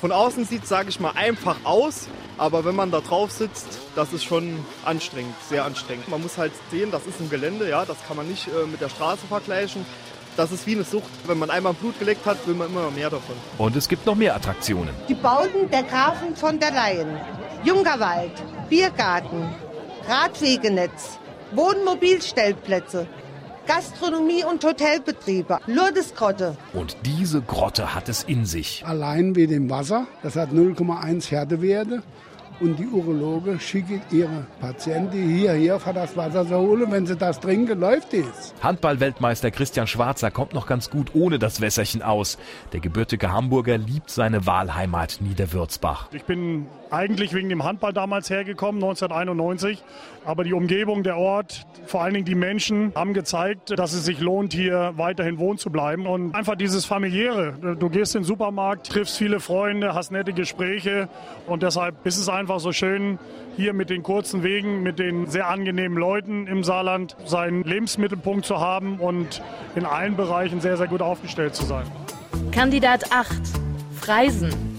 Von 0.05 0.11
außen 0.11 0.45
sieht 0.45 0.61
es, 0.61 0.69
sage 0.69 0.89
ich 0.89 0.99
mal, 0.99 1.13
einfach 1.15 1.55
aus, 1.63 2.09
aber 2.37 2.63
wenn 2.63 2.75
man 2.75 2.91
da 2.91 3.01
drauf 3.01 3.31
sitzt, 3.31 3.65
das 3.95 4.13
ist 4.13 4.23
schon 4.23 4.63
anstrengend, 4.85 5.33
sehr 5.49 5.65
anstrengend. 5.65 6.07
Man 6.09 6.21
muss 6.21 6.37
halt 6.37 6.51
sehen, 6.69 6.91
das 6.91 7.07
ist 7.07 7.19
ein 7.19 7.31
Gelände, 7.31 7.67
ja, 7.67 7.85
das 7.85 7.97
kann 8.07 8.15
man 8.15 8.27
nicht 8.27 8.47
äh, 8.47 8.67
mit 8.67 8.81
der 8.81 8.89
Straße 8.89 9.25
vergleichen. 9.25 9.83
Das 10.37 10.51
ist 10.51 10.67
wie 10.67 10.75
eine 10.75 10.83
Sucht. 10.83 11.09
Wenn 11.25 11.39
man 11.39 11.49
einmal 11.49 11.73
Blut 11.73 11.97
geleckt 11.97 12.23
hat, 12.27 12.37
will 12.45 12.53
man 12.53 12.67
immer 12.67 12.91
mehr 12.91 13.09
davon. 13.09 13.35
Und 13.57 13.75
es 13.75 13.89
gibt 13.89 14.05
noch 14.05 14.13
mehr 14.13 14.35
Attraktionen. 14.35 14.93
Die 15.09 15.15
Bauten 15.15 15.71
der 15.71 15.81
Grafen 15.81 16.35
von 16.35 16.59
der 16.59 16.69
Leyen, 16.69 17.19
Jungerwald, 17.63 18.43
Biergarten, 18.69 19.55
Radwegenetz, 20.07 21.17
Wohnmobilstellplätze, 21.55 23.07
Gastronomie 23.67 24.43
und 24.43 24.63
Hotelbetriebe, 24.63 25.59
Lourdesgrotte. 25.67 26.57
Und 26.73 26.97
diese 27.05 27.41
Grotte 27.41 27.95
hat 27.95 28.09
es 28.09 28.23
in 28.23 28.45
sich. 28.45 28.83
Allein 28.85 29.35
wie 29.35 29.47
dem 29.47 29.69
Wasser, 29.69 30.07
das 30.23 30.35
hat 30.35 30.51
0,1 30.51 31.29
Härtewerte. 31.31 32.03
Und 32.61 32.79
die 32.79 32.87
Urologe 32.87 33.59
schicken 33.59 34.01
ihre 34.11 34.45
Patienten 34.61 35.27
hierher 35.27 35.77
für 35.77 35.91
das 35.91 36.15
Wasser 36.15 36.47
zu 36.47 36.55
holen. 36.55 36.89
Wenn 36.89 37.05
sie 37.05 37.17
das 37.17 37.41
trinken, 37.41 37.81
läuft 37.81 38.13
es. 38.13 38.53
Handballweltmeister 38.61 39.51
Christian 39.51 39.87
Schwarzer 39.87 40.31
kommt 40.31 40.53
noch 40.53 40.65
ganz 40.65 40.89
gut 40.89 41.13
ohne 41.13 41.37
das 41.37 41.59
Wässerchen 41.59 42.01
aus. 42.01 42.37
Der 42.71 42.79
gebürtige 42.79 43.33
Hamburger 43.33 43.77
liebt 43.77 44.09
seine 44.09 44.45
Wahlheimat 44.45 45.17
Niederwürzbach. 45.19 46.07
Ich 46.13 46.23
bin 46.23 46.67
eigentlich 46.91 47.33
wegen 47.33 47.49
dem 47.49 47.65
Handball 47.65 47.91
damals 47.91 48.29
hergekommen, 48.29 48.81
1991. 48.81 49.83
Aber 50.25 50.43
die 50.43 50.53
Umgebung, 50.53 51.03
der 51.03 51.17
Ort, 51.17 51.67
vor 51.85 52.01
allen 52.01 52.15
Dingen 52.15 52.25
die 52.25 52.35
Menschen 52.35 52.91
haben 52.95 53.13
gezeigt, 53.13 53.77
dass 53.77 53.93
es 53.93 54.05
sich 54.05 54.19
lohnt, 54.19 54.53
hier 54.53 54.93
weiterhin 54.95 55.37
wohnen 55.37 55.59
zu 55.59 55.69
bleiben. 55.69 56.07
Und 56.07 56.33
einfach 56.33 56.55
dieses 56.55 56.85
familiäre. 56.85 57.75
Du 57.79 57.89
gehst 57.89 58.15
in 58.15 58.21
den 58.21 58.27
Supermarkt, 58.27 58.87
triffst 58.87 59.17
viele 59.17 59.39
Freunde, 59.39 59.93
hast 59.93 60.11
nette 60.11 60.33
Gespräche. 60.33 61.09
Und 61.45 61.61
deshalb 61.61 62.05
ist 62.05 62.17
es 62.17 62.27
einfach 62.27 62.59
so 62.59 62.71
schön, 62.71 63.19
hier 63.55 63.73
mit 63.73 63.89
den 63.89 64.03
kurzen 64.03 64.43
Wegen, 64.43 64.83
mit 64.83 64.99
den 64.99 65.27
sehr 65.27 65.47
angenehmen 65.47 65.97
Leuten 65.97 66.47
im 66.47 66.63
Saarland 66.63 67.15
seinen 67.25 67.63
Lebensmittelpunkt 67.63 68.45
zu 68.45 68.59
haben 68.59 68.99
und 68.99 69.41
in 69.75 69.85
allen 69.85 70.15
Bereichen 70.15 70.59
sehr, 70.59 70.77
sehr 70.77 70.87
gut 70.87 71.01
aufgestellt 71.01 71.55
zu 71.55 71.65
sein. 71.65 71.85
Kandidat 72.51 73.11
8, 73.11 73.35
Freisen. 73.99 74.74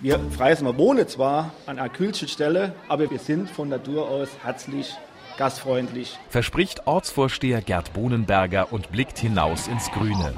Wir 0.00 0.20
Freisner 0.30 0.78
wohnen 0.78 1.08
zwar 1.08 1.52
an 1.66 1.78
einer 1.78 1.88
Kühlschutstelle, 1.88 2.72
aber 2.88 3.10
wir 3.10 3.18
sind 3.18 3.50
von 3.50 3.68
Natur 3.68 4.08
aus 4.08 4.28
herzlich, 4.44 4.94
gastfreundlich. 5.38 6.16
Verspricht 6.30 6.86
Ortsvorsteher 6.86 7.62
Gerd 7.62 7.92
Bohnenberger 7.94 8.72
und 8.72 8.92
blickt 8.92 9.18
hinaus 9.18 9.66
ins 9.66 9.90
Grüne. 9.90 10.34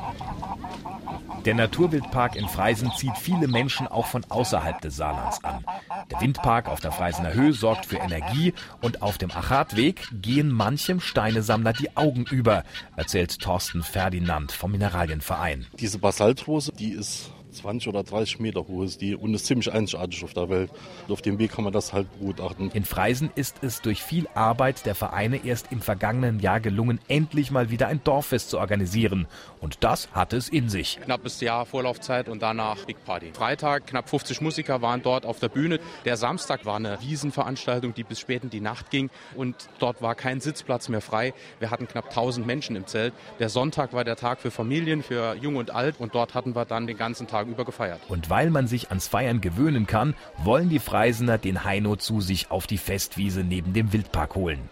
Der 1.44 1.54
Naturwildpark 1.54 2.36
in 2.36 2.48
Freisen 2.48 2.90
zieht 2.96 3.16
viele 3.18 3.48
Menschen 3.48 3.86
auch 3.86 4.06
von 4.06 4.24
außerhalb 4.28 4.80
des 4.80 4.96
Saarlands 4.96 5.44
an. 5.44 5.62
Der 6.10 6.20
Windpark 6.22 6.66
auf 6.66 6.80
der 6.80 6.92
Freisener 6.92 7.34
Höhe 7.34 7.52
sorgt 7.52 7.84
für 7.84 7.96
Energie 7.96 8.54
und 8.80 9.02
auf 9.02 9.18
dem 9.18 9.30
Achatweg 9.30 10.08
gehen 10.12 10.50
manchem 10.50 11.00
Steinesammler 11.00 11.74
die 11.74 11.96
Augen 11.98 12.24
über, 12.30 12.64
erzählt 12.96 13.38
Thorsten 13.40 13.82
Ferdinand 13.82 14.52
vom 14.52 14.72
Mineralienverein. 14.72 15.66
Diese 15.78 15.98
Basaltrose, 15.98 16.72
die 16.72 16.92
ist 16.92 17.30
20 17.50 17.88
oder 17.88 18.02
30 18.02 18.40
Meter 18.40 18.66
hoch 18.66 18.84
ist 18.84 19.00
die 19.00 19.14
und 19.14 19.34
ist 19.34 19.46
ziemlich 19.46 19.72
einzigartig 19.72 20.24
auf 20.24 20.34
der 20.34 20.48
Welt. 20.48 20.70
Und 21.06 21.12
auf 21.12 21.22
dem 21.22 21.38
Weg 21.38 21.52
kann 21.52 21.64
man 21.64 21.72
das 21.72 21.92
halt 21.92 22.10
begutachten. 22.18 22.70
In 22.72 22.84
Freisen 22.84 23.30
ist 23.34 23.62
es 23.62 23.80
durch 23.80 24.02
viel 24.02 24.28
Arbeit 24.34 24.86
der 24.86 24.94
Vereine 24.94 25.44
erst 25.44 25.72
im 25.72 25.80
vergangenen 25.80 26.40
Jahr 26.40 26.60
gelungen, 26.60 27.00
endlich 27.08 27.50
mal 27.50 27.70
wieder 27.70 27.88
ein 27.88 28.02
Dorffest 28.04 28.50
zu 28.50 28.58
organisieren. 28.58 29.26
Und 29.60 29.84
das 29.84 30.10
hat 30.12 30.32
es 30.32 30.48
in 30.48 30.68
sich. 30.68 30.98
Knappes 31.02 31.40
Jahr 31.40 31.66
Vorlaufzeit 31.66 32.28
und 32.28 32.42
danach 32.42 32.84
Big 32.84 33.04
Party. 33.04 33.32
Freitag 33.32 33.86
knapp 33.86 34.08
50 34.08 34.40
Musiker 34.40 34.82
waren 34.82 35.02
dort 35.02 35.26
auf 35.26 35.38
der 35.38 35.48
Bühne. 35.48 35.80
Der 36.04 36.16
Samstag 36.16 36.64
war 36.66 36.76
eine 36.76 36.98
Wiesenveranstaltung, 37.00 37.94
die 37.94 38.04
bis 38.04 38.20
spät 38.20 38.44
in 38.44 38.50
die 38.50 38.60
Nacht 38.60 38.90
ging 38.90 39.10
und 39.34 39.68
dort 39.78 40.02
war 40.02 40.14
kein 40.14 40.40
Sitzplatz 40.40 40.88
mehr 40.88 41.00
frei. 41.00 41.34
Wir 41.58 41.70
hatten 41.70 41.88
knapp 41.88 42.08
1000 42.08 42.46
Menschen 42.46 42.76
im 42.76 42.86
Zelt. 42.86 43.14
Der 43.38 43.48
Sonntag 43.48 43.92
war 43.92 44.04
der 44.04 44.16
Tag 44.16 44.40
für 44.40 44.50
Familien, 44.50 45.02
für 45.02 45.34
Jung 45.34 45.56
und 45.56 45.70
Alt 45.70 45.96
und 45.98 46.14
dort 46.14 46.34
hatten 46.34 46.54
wir 46.54 46.64
dann 46.64 46.86
den 46.86 46.96
ganzen 46.96 47.26
Tag 47.26 47.39
über 47.48 47.64
gefeiert. 47.64 48.00
Und 48.08 48.30
weil 48.30 48.50
man 48.50 48.66
sich 48.66 48.88
ans 48.88 49.08
Feiern 49.08 49.40
gewöhnen 49.40 49.86
kann, 49.86 50.14
wollen 50.38 50.68
die 50.68 50.78
Freisener 50.78 51.38
den 51.38 51.64
Heino 51.64 51.96
zu 51.96 52.20
sich 52.20 52.50
auf 52.50 52.66
die 52.66 52.78
Festwiese 52.78 53.40
neben 53.40 53.72
dem 53.72 53.92
Wildpark 53.92 54.34
holen. 54.34 54.68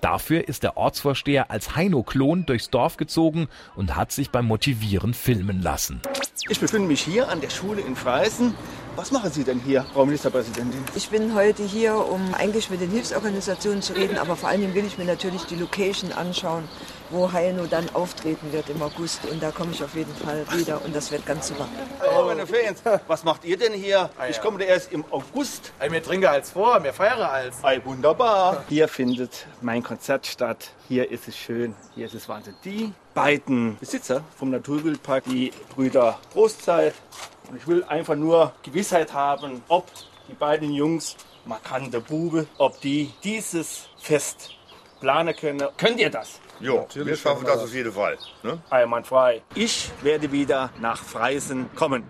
Dafür 0.00 0.48
ist 0.48 0.62
der 0.62 0.78
Ortsvorsteher 0.78 1.50
als 1.50 1.76
Heino-Klon 1.76 2.46
durchs 2.46 2.70
Dorf 2.70 2.96
gezogen 2.96 3.48
und 3.76 3.96
hat 3.96 4.12
sich 4.12 4.30
beim 4.30 4.46
Motivieren 4.46 5.12
filmen 5.12 5.60
lassen. 5.60 6.00
Ich 6.48 6.58
befinde 6.58 6.88
mich 6.88 7.02
hier 7.02 7.28
an 7.28 7.42
der 7.42 7.50
Schule 7.50 7.82
in 7.82 7.94
Freisen. 7.94 8.54
Was 8.96 9.12
machen 9.12 9.30
Sie 9.30 9.44
denn 9.44 9.60
hier, 9.60 9.84
Frau 9.92 10.06
Ministerpräsidentin? 10.06 10.80
Ich 10.96 11.10
bin 11.10 11.34
heute 11.34 11.62
hier, 11.62 11.94
um 11.96 12.34
eigentlich 12.34 12.70
mit 12.70 12.80
den 12.80 12.90
Hilfsorganisationen 12.90 13.82
zu 13.82 13.92
reden, 13.92 14.16
aber 14.16 14.36
vor 14.36 14.48
allen 14.48 14.62
Dingen 14.62 14.74
will 14.74 14.86
ich 14.86 14.96
mir 14.96 15.04
natürlich 15.04 15.44
die 15.44 15.56
Location 15.56 16.12
anschauen, 16.12 16.64
wo 17.10 17.30
Heino 17.32 17.66
dann 17.66 17.88
auftreten 17.94 18.52
wird 18.52 18.68
im 18.70 18.82
August. 18.82 19.20
Und 19.30 19.42
da 19.42 19.50
komme 19.50 19.72
ich 19.72 19.82
auf 19.82 19.94
jeden 19.94 20.14
Fall 20.14 20.44
wieder 20.52 20.82
und 20.84 20.94
das 20.94 21.10
wird 21.10 21.26
ganz 21.26 21.48
super. 21.48 21.66
Oh, 22.16 22.24
meine 22.24 22.46
Fans, 22.46 22.82
was 23.06 23.24
macht 23.24 23.44
ihr 23.44 23.56
denn 23.56 23.72
hier? 23.72 24.10
Ich 24.28 24.40
komme 24.40 24.58
da 24.58 24.64
erst 24.64 24.92
im 24.92 25.04
August. 25.10 25.72
Ey, 25.78 25.90
wir 25.90 26.02
trinken 26.02 26.26
als 26.26 26.50
vor, 26.50 26.82
wir 26.82 26.92
feiern 26.92 27.20
als. 27.20 27.56
Ey, 27.62 27.84
wunderbar. 27.84 28.64
Hier 28.68 28.88
findet 28.88 29.46
mein 29.60 29.82
Konzert 29.82 30.26
statt. 30.26 30.70
Hier 30.88 31.10
ist 31.10 31.28
es 31.28 31.36
schön, 31.36 31.74
hier 31.94 32.06
ist 32.06 32.14
es 32.14 32.28
Wahnsinn. 32.28 32.54
Die 32.64 32.92
beiden 33.14 33.78
Besitzer 33.78 34.22
vom 34.36 34.50
Naturwildpark, 34.50 35.24
die 35.24 35.52
Brüder 35.74 36.18
Prostzeit. 36.32 36.94
Und 37.48 37.56
ich 37.56 37.66
will 37.66 37.84
einfach 37.84 38.14
nur 38.16 38.52
Gewissheit 38.62 39.12
haben, 39.12 39.62
ob 39.68 39.86
die 40.28 40.34
beiden 40.34 40.72
Jungs, 40.72 41.16
markante 41.44 42.00
Bube, 42.00 42.46
ob 42.58 42.80
die 42.80 43.12
dieses 43.24 43.88
Fest 43.98 44.50
planen 45.00 45.34
können. 45.34 45.66
Könnt 45.76 45.98
ihr 45.98 46.10
das? 46.10 46.40
Ja, 46.60 46.84
wir 46.94 47.16
schaffen 47.16 47.46
das 47.46 47.58
auf 47.58 47.74
jeden 47.74 47.92
Fall. 47.92 48.18
Ne? 48.42 48.58
Einwandfrei. 48.68 49.40
Ich 49.54 49.90
werde 50.02 50.30
wieder 50.30 50.70
nach 50.80 51.02
Freisen 51.02 51.70
kommen. 51.74 52.04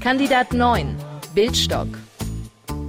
Kandidat 0.00 0.52
9. 0.52 0.96
Bildstock. 1.34 1.88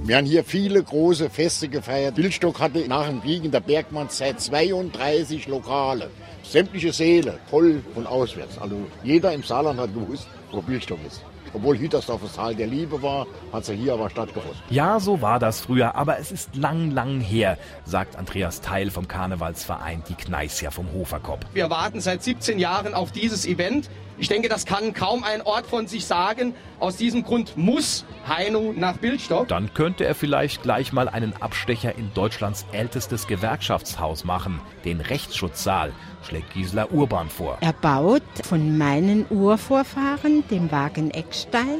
Wir 0.04 0.16
haben 0.16 0.26
hier 0.26 0.44
viele 0.44 0.82
große 0.82 1.30
Feste 1.30 1.68
gefeiert. 1.68 2.14
Bildstock 2.14 2.60
hatte 2.60 2.86
nach 2.88 3.06
dem 3.08 3.22
Wiegen 3.22 3.50
der 3.50 3.60
Bergmannszeit 3.60 4.40
32 4.40 5.48
Lokale. 5.48 6.10
Sämtliche 6.42 6.92
Seele, 6.92 7.38
voll 7.50 7.82
von 7.94 8.06
auswärts. 8.06 8.58
Also 8.58 8.76
jeder 9.02 9.32
im 9.32 9.42
Saarland 9.42 9.80
hat 9.80 9.92
gewusst, 9.92 10.28
wo 10.50 10.62
Bildstock 10.62 10.98
ist. 11.06 11.22
Obwohl 11.54 11.78
Hütersdorf 11.78 12.22
das 12.22 12.34
Tal 12.34 12.54
der 12.54 12.66
Liebe 12.66 13.02
war, 13.02 13.26
hat 13.52 13.62
es 13.62 13.68
ja 13.68 13.74
hier 13.74 13.92
aber 13.94 14.10
stattgefunden. 14.10 14.58
Ja, 14.70 15.00
so 15.00 15.20
war 15.22 15.38
das 15.38 15.60
früher, 15.60 15.94
aber 15.94 16.18
es 16.18 16.32
ist 16.32 16.54
lang, 16.56 16.90
lang 16.90 17.20
her, 17.20 17.58
sagt 17.84 18.16
Andreas 18.16 18.60
Teil 18.60 18.90
vom 18.90 19.08
Karnevalsverein 19.08 20.02
Die 20.08 20.14
Kneisja 20.14 20.70
vom 20.70 20.92
Hoferkopf. 20.92 21.44
Wir 21.54 21.70
warten 21.70 22.00
seit 22.00 22.22
17 22.22 22.58
Jahren 22.58 22.94
auf 22.94 23.12
dieses 23.12 23.46
Event. 23.46 23.88
Ich 24.20 24.26
denke, 24.26 24.48
das 24.48 24.66
kann 24.66 24.94
kaum 24.94 25.22
ein 25.22 25.42
Ort 25.42 25.66
von 25.66 25.86
sich 25.86 26.04
sagen. 26.04 26.52
Aus 26.80 26.96
diesem 26.96 27.22
Grund 27.22 27.56
muss 27.56 28.04
Heino 28.26 28.74
nach 28.76 28.96
Bildstock. 28.96 29.46
Dann 29.46 29.72
könnte 29.74 30.04
er 30.06 30.16
vielleicht 30.16 30.64
gleich 30.64 30.92
mal 30.92 31.08
einen 31.08 31.34
Abstecher 31.40 31.96
in 31.96 32.12
Deutschlands 32.14 32.66
ältestes 32.72 33.28
Gewerkschaftshaus 33.28 34.24
machen, 34.24 34.60
den 34.84 35.00
Rechtsschutzsaal, 35.00 35.92
schlägt 36.26 36.52
Gisela 36.52 36.88
Urban 36.90 37.28
vor. 37.28 37.58
Erbaut 37.60 38.22
von 38.42 38.76
meinen 38.76 39.24
Urvorfahren, 39.30 40.42
dem 40.48 40.72
Wagen 40.72 41.12
Eckstein. 41.12 41.78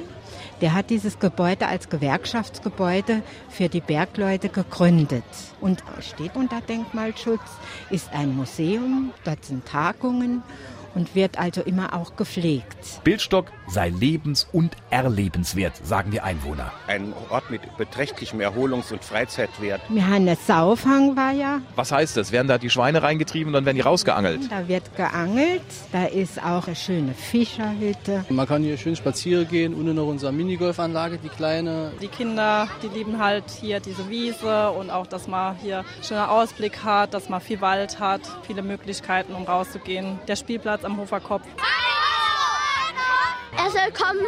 Der 0.61 0.74
hat 0.74 0.90
dieses 0.90 1.18
Gebäude 1.18 1.66
als 1.66 1.88
Gewerkschaftsgebäude 1.88 3.22
für 3.48 3.68
die 3.68 3.81
Bergleute 3.81 4.48
gegründet 4.48 5.24
und 5.61 5.83
steht 6.01 6.37
unter 6.37 6.61
Denkmalschutz, 6.61 7.40
ist 7.90 8.12
ein 8.12 8.37
Museum, 8.37 9.12
dort 9.24 9.44
sind 9.44 9.66
Tagungen 9.66 10.42
und 10.94 11.14
wird 11.14 11.38
also 11.38 11.62
immer 11.62 11.94
auch 11.94 12.16
gepflegt. 12.16 13.03
Bildstock 13.05 13.46
sei 13.68 13.90
lebens- 13.90 14.46
und 14.53 14.77
erlebenswert, 14.90 15.74
sagen 15.85 16.11
die 16.11 16.20
Einwohner. 16.20 16.72
Ein 16.87 17.12
Ort 17.31 17.51
mit 17.51 17.61
beträchtlichem 17.77 18.40
Erholungs- 18.40 18.92
und 18.92 19.05
Freizeitwert. 19.05 19.81
Wir 19.88 20.07
haben 20.07 20.14
eine 20.14 20.37
Saufangweiher. 20.37 21.61
Was 21.77 21.92
heißt 21.92 22.16
das? 22.16 22.33
Werden 22.33 22.48
da 22.48 22.59
die 22.59 22.70
Schweine 22.70 23.03
reingetrieben 23.03 23.48
und 23.48 23.53
dann 23.55 23.64
werden 23.64 23.77
die 23.77 23.83
rausgeangelt? 23.83 24.51
Da 24.51 24.68
wird 24.68 24.96
geangelt. 24.96 25.62
Da 25.92 26.07
ist 26.07 26.42
auch 26.42 26.66
eine 26.66 26.77
schöne 26.77 27.14
Fischerhütte. 27.14 28.24
Man 28.29 28.46
kann 28.46 28.62
hier 28.62 28.77
schön 28.77 28.96
spazieren 28.96 29.46
gehen. 29.48 29.74
Unten 29.74 29.94
noch 29.94 30.07
unsere 30.07 30.33
Minigolfanlage, 30.33 31.18
die 31.18 31.29
kleine. 31.29 31.92
Die 32.01 32.09
Kinder, 32.09 32.68
die 32.83 32.88
lieben 32.88 33.18
halt 33.18 33.44
hier 33.51 33.81
diese 33.81 34.09
Wiese 34.09 34.70
und 34.70 34.90
auch, 34.90 35.07
dass 35.07 35.29
man 35.29 35.57
hier 35.57 35.85
schöner 36.03 36.31
Ausblick 36.31 36.85
hat, 36.85 37.14
dass 37.14 37.29
man 37.29 37.40
viel 37.40 37.61
Wald 37.61 38.01
hat, 38.01 38.20
viele 38.46 38.62
Möglichkeiten, 38.62 39.35
um 39.35 39.44
rauszugehen. 39.44 40.18
Der 40.27 40.37
Spielplatz 40.37 40.78
am 40.85 40.97
Hoferkopf. 40.99 41.43
Er 43.57 43.71
soll 43.73 43.91
kommen 43.93 44.21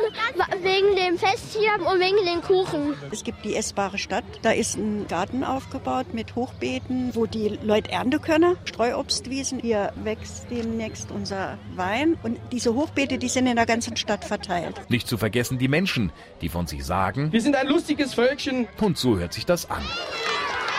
wegen 0.63 0.97
dem 0.97 1.17
Fest 1.17 1.57
hier 1.57 1.71
und 1.87 2.01
wegen 2.01 2.17
den 2.27 2.43
Kuchen. 2.43 2.95
Es 3.13 3.23
gibt 3.23 3.45
die 3.45 3.55
essbare 3.55 3.97
Stadt. 3.97 4.25
Da 4.43 4.51
ist 4.51 4.77
ein 4.77 5.07
Garten 5.07 5.45
aufgebaut 5.45 6.13
mit 6.13 6.35
Hochbeeten, 6.35 7.15
wo 7.15 7.27
die 7.27 7.59
Leute 7.63 7.93
ernten 7.93 8.21
können. 8.21 8.57
Streuobstwiesen. 8.65 9.61
Hier 9.61 9.93
wächst 10.03 10.47
demnächst 10.51 11.11
unser 11.13 11.59
Wein. 11.77 12.19
Und 12.25 12.39
diese 12.51 12.75
Hochbeete, 12.75 13.19
die 13.19 13.29
sind 13.29 13.47
in 13.47 13.57
der 13.57 13.67
ganzen 13.67 13.97
Stadt 13.97 14.25
verteilt. 14.25 14.81
Nicht 14.91 15.07
zu 15.07 15.17
vergessen 15.17 15.59
die 15.59 15.69
Menschen, 15.69 16.13
die 16.41 16.49
von 16.49 16.67
sich 16.67 16.85
sagen, 16.85 17.33
Wir 17.33 17.41
sind 17.41 17.55
ein 17.55 17.69
lustiges 17.69 18.15
Völkchen. 18.15 18.67
und 18.81 18.99
so 18.99 19.17
hört 19.17 19.33
sich 19.33 19.47
das 19.47 19.71
an. 19.71 19.83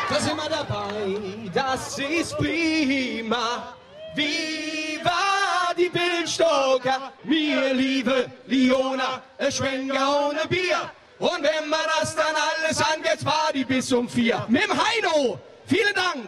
Da 0.09 0.19
sind 0.19 0.35
wir 0.35 0.49
dabei, 0.49 1.49
das 1.53 1.97
ist 1.97 2.37
prima. 2.37 3.73
Viva 4.13 5.30
die 5.77 5.89
Bildstocker, 5.89 7.13
mir 7.23 7.73
liebe 7.73 8.29
Liona, 8.47 9.21
ein 9.37 9.51
Schwenker 9.51 10.27
ohne 10.27 10.47
Bier. 10.47 10.91
Und 11.19 11.43
wenn 11.43 11.69
man 11.69 11.79
das 11.99 12.15
dann 12.15 12.35
alles 12.35 12.81
angeht, 12.81 13.23
war 13.23 13.51
die 13.53 13.63
bis 13.63 13.91
um 13.93 14.09
vier. 14.09 14.45
Mit 14.49 14.63
dem 14.63 14.71
Heino, 14.71 15.39
vielen 15.65 15.93
Dank. 15.93 16.27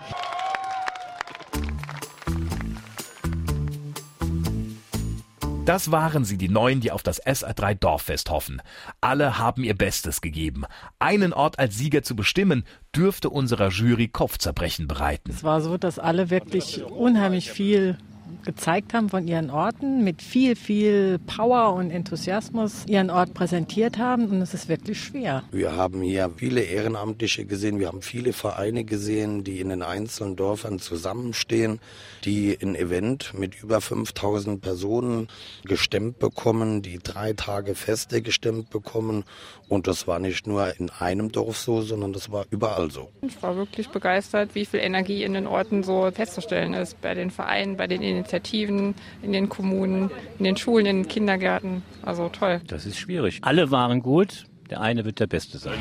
Das 5.65 5.91
waren 5.91 6.25
sie, 6.25 6.37
die 6.37 6.49
Neuen, 6.49 6.81
die 6.81 6.91
auf 6.91 7.03
das 7.03 7.23
SR3 7.25 7.75
Dorffest 7.75 8.29
hoffen. 8.29 8.61
Alle 8.99 9.37
haben 9.37 9.63
ihr 9.63 9.77
Bestes 9.77 10.19
gegeben. 10.19 10.65
Einen 10.99 11.31
Ort 11.31 11.57
als 11.57 11.77
Sieger 11.77 12.03
zu 12.03 12.17
bestimmen, 12.17 12.65
dürfte 12.93 13.29
unserer 13.29 13.69
Jury 13.69 14.09
Kopfzerbrechen 14.09 14.89
bereiten. 14.89 15.31
Es 15.31 15.43
war 15.43 15.61
so, 15.61 15.77
dass 15.77 15.99
alle 15.99 16.29
wirklich 16.29 16.83
unheimlich 16.83 17.49
viel 17.49 17.97
gezeigt 18.43 18.93
haben 18.93 19.09
von 19.09 19.27
ihren 19.27 19.49
Orten, 19.49 20.03
mit 20.03 20.21
viel, 20.21 20.55
viel 20.55 21.19
Power 21.19 21.73
und 21.73 21.91
Enthusiasmus 21.91 22.85
ihren 22.87 23.09
Ort 23.09 23.33
präsentiert 23.33 23.97
haben. 23.97 24.27
Und 24.29 24.41
es 24.41 24.53
ist 24.53 24.69
wirklich 24.69 24.99
schwer. 24.99 25.43
Wir 25.51 25.75
haben 25.75 26.01
hier 26.01 26.31
viele 26.35 26.61
Ehrenamtliche 26.61 27.45
gesehen, 27.45 27.79
wir 27.79 27.87
haben 27.87 28.01
viele 28.01 28.33
Vereine 28.33 28.83
gesehen, 28.83 29.43
die 29.43 29.59
in 29.59 29.69
den 29.69 29.81
einzelnen 29.81 30.35
Dörfern 30.35 30.79
zusammenstehen, 30.79 31.79
die 32.25 32.57
ein 32.61 32.75
Event 32.75 33.33
mit 33.37 33.61
über 33.61 33.81
5000 33.81 34.61
Personen 34.61 35.27
gestemmt 35.65 36.19
bekommen, 36.19 36.81
die 36.81 36.99
drei 36.99 37.33
Tage 37.33 37.75
Feste 37.75 38.21
gestemmt 38.21 38.69
bekommen. 38.69 39.23
Und 39.69 39.87
das 39.87 40.07
war 40.07 40.19
nicht 40.19 40.47
nur 40.47 40.79
in 40.79 40.89
einem 40.89 41.31
Dorf 41.31 41.57
so, 41.57 41.81
sondern 41.81 42.13
das 42.13 42.31
war 42.31 42.45
überall 42.49 42.91
so. 42.91 43.09
Ich 43.21 43.41
war 43.41 43.55
wirklich 43.55 43.89
begeistert, 43.89 44.55
wie 44.55 44.65
viel 44.65 44.79
Energie 44.79 45.23
in 45.23 45.33
den 45.33 45.47
Orten 45.47 45.83
so 45.83 46.09
festzustellen 46.11 46.73
ist, 46.73 47.01
bei 47.01 47.13
den 47.13 47.31
Vereinen, 47.31 47.77
bei 47.77 47.87
den 47.87 48.01
Initiativen, 48.33 48.95
in 49.21 49.31
den 49.31 49.47
Kommunen, 49.47 50.09
in 50.39 50.45
den 50.45 50.57
Schulen, 50.57 50.85
in 50.85 50.97
den 51.03 51.07
Kindergärten. 51.07 51.83
Also 52.01 52.29
toll. 52.29 52.61
Das 52.67 52.85
ist 52.85 52.97
schwierig. 52.97 53.39
Alle 53.43 53.69
waren 53.69 54.01
gut, 54.01 54.45
der 54.69 54.81
eine 54.81 55.05
wird 55.05 55.19
der 55.19 55.27
Beste 55.27 55.59
sein. 55.59 55.77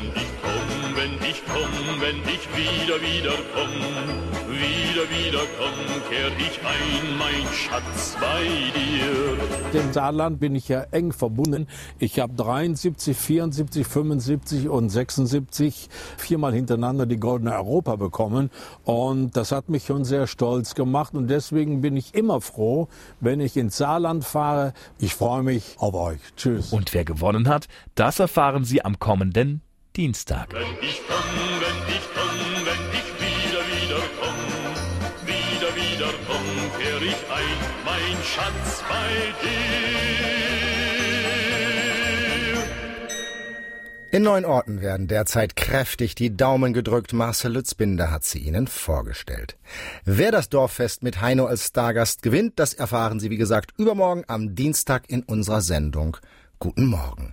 Wenn 0.95 1.13
ich 1.29 1.41
komm, 1.47 2.01
wenn 2.01 2.17
ich 2.21 2.47
wieder, 2.55 3.01
wieder 3.01 3.35
komm, 3.53 3.71
wieder, 4.49 5.09
wieder 5.09 5.43
komm, 5.57 6.09
kehr 6.09 6.27
ich 6.37 6.59
ein, 6.63 7.17
mein 7.17 7.53
Schatz 7.53 8.15
bei 8.19 8.43
dir. 8.75 9.37
Dem 9.73 9.91
Saarland 9.91 10.39
bin 10.39 10.55
ich 10.55 10.67
ja 10.67 10.81
eng 10.91 11.11
verbunden. 11.11 11.67
Ich 11.99 12.19
habe 12.19 12.33
73, 12.33 13.17
74, 13.17 13.87
75 13.87 14.69
und 14.69 14.89
76 14.89 15.89
viermal 16.17 16.53
hintereinander 16.53 17.05
die 17.05 17.19
Goldene 17.19 17.53
Europa 17.53 17.95
bekommen 17.95 18.51
und 18.83 19.35
das 19.35 19.51
hat 19.51 19.69
mich 19.69 19.85
schon 19.85 20.05
sehr 20.05 20.27
stolz 20.27 20.75
gemacht 20.75 21.15
und 21.15 21.27
deswegen 21.27 21.81
bin 21.81 21.97
ich 21.97 22.13
immer 22.13 22.41
froh, 22.41 22.87
wenn 23.19 23.39
ich 23.39 23.57
ins 23.57 23.77
Saarland 23.77 24.25
fahre. 24.25 24.73
Ich 24.99 25.15
freue 25.15 25.43
mich 25.43 25.75
auf 25.79 25.93
euch. 25.95 26.19
Tschüss. 26.35 26.71
Und 26.71 26.93
wer 26.93 27.05
gewonnen 27.05 27.47
hat, 27.47 27.67
das 27.95 28.19
erfahren 28.19 28.63
Sie 28.63 28.83
am 28.83 28.99
kommenden 28.99 29.61
Dienstag. 29.95 30.51
Wenn 30.51 30.61
ich 30.81 31.01
komm, 31.07 31.61
wenn 31.61 31.79
ich 31.95 32.05
komm, 32.15 32.65
wenn 32.65 32.83
ich 32.99 33.07
wieder, 33.21 33.61
wieder 33.71 34.01
komm, 34.19 34.39
wieder, 35.27 35.71
wieder 35.75 36.11
komm, 36.27 36.47
kehr 36.79 37.01
ich 37.01 37.21
ein, 37.31 37.59
mein 37.85 38.17
Schatz 38.23 38.83
bei 38.89 39.09
dir. 39.43 40.23
In 44.13 44.21
neun 44.23 44.45
Orten 44.45 44.81
werden 44.81 45.07
derzeit 45.07 45.55
kräftig 45.55 46.13
die 46.15 46.35
Daumen 46.35 46.73
gedrückt. 46.73 47.13
Marcel 47.13 47.53
Lützbinder 47.53 48.11
hat 48.11 48.23
sie 48.23 48.39
Ihnen 48.39 48.67
vorgestellt. 48.67 49.57
Wer 50.05 50.31
das 50.31 50.49
Dorffest 50.49 51.01
mit 51.01 51.21
Heino 51.21 51.45
als 51.45 51.67
Stargast 51.67 52.21
gewinnt, 52.21 52.59
das 52.59 52.75
erfahren 52.75 53.19
Sie 53.19 53.29
wie 53.31 53.37
gesagt 53.37 53.73
übermorgen 53.77 54.23
am 54.27 54.53
Dienstag 54.53 55.07
in 55.07 55.23
unserer 55.23 55.61
Sendung. 55.61 56.17
Guten 56.59 56.85
Morgen. 56.85 57.31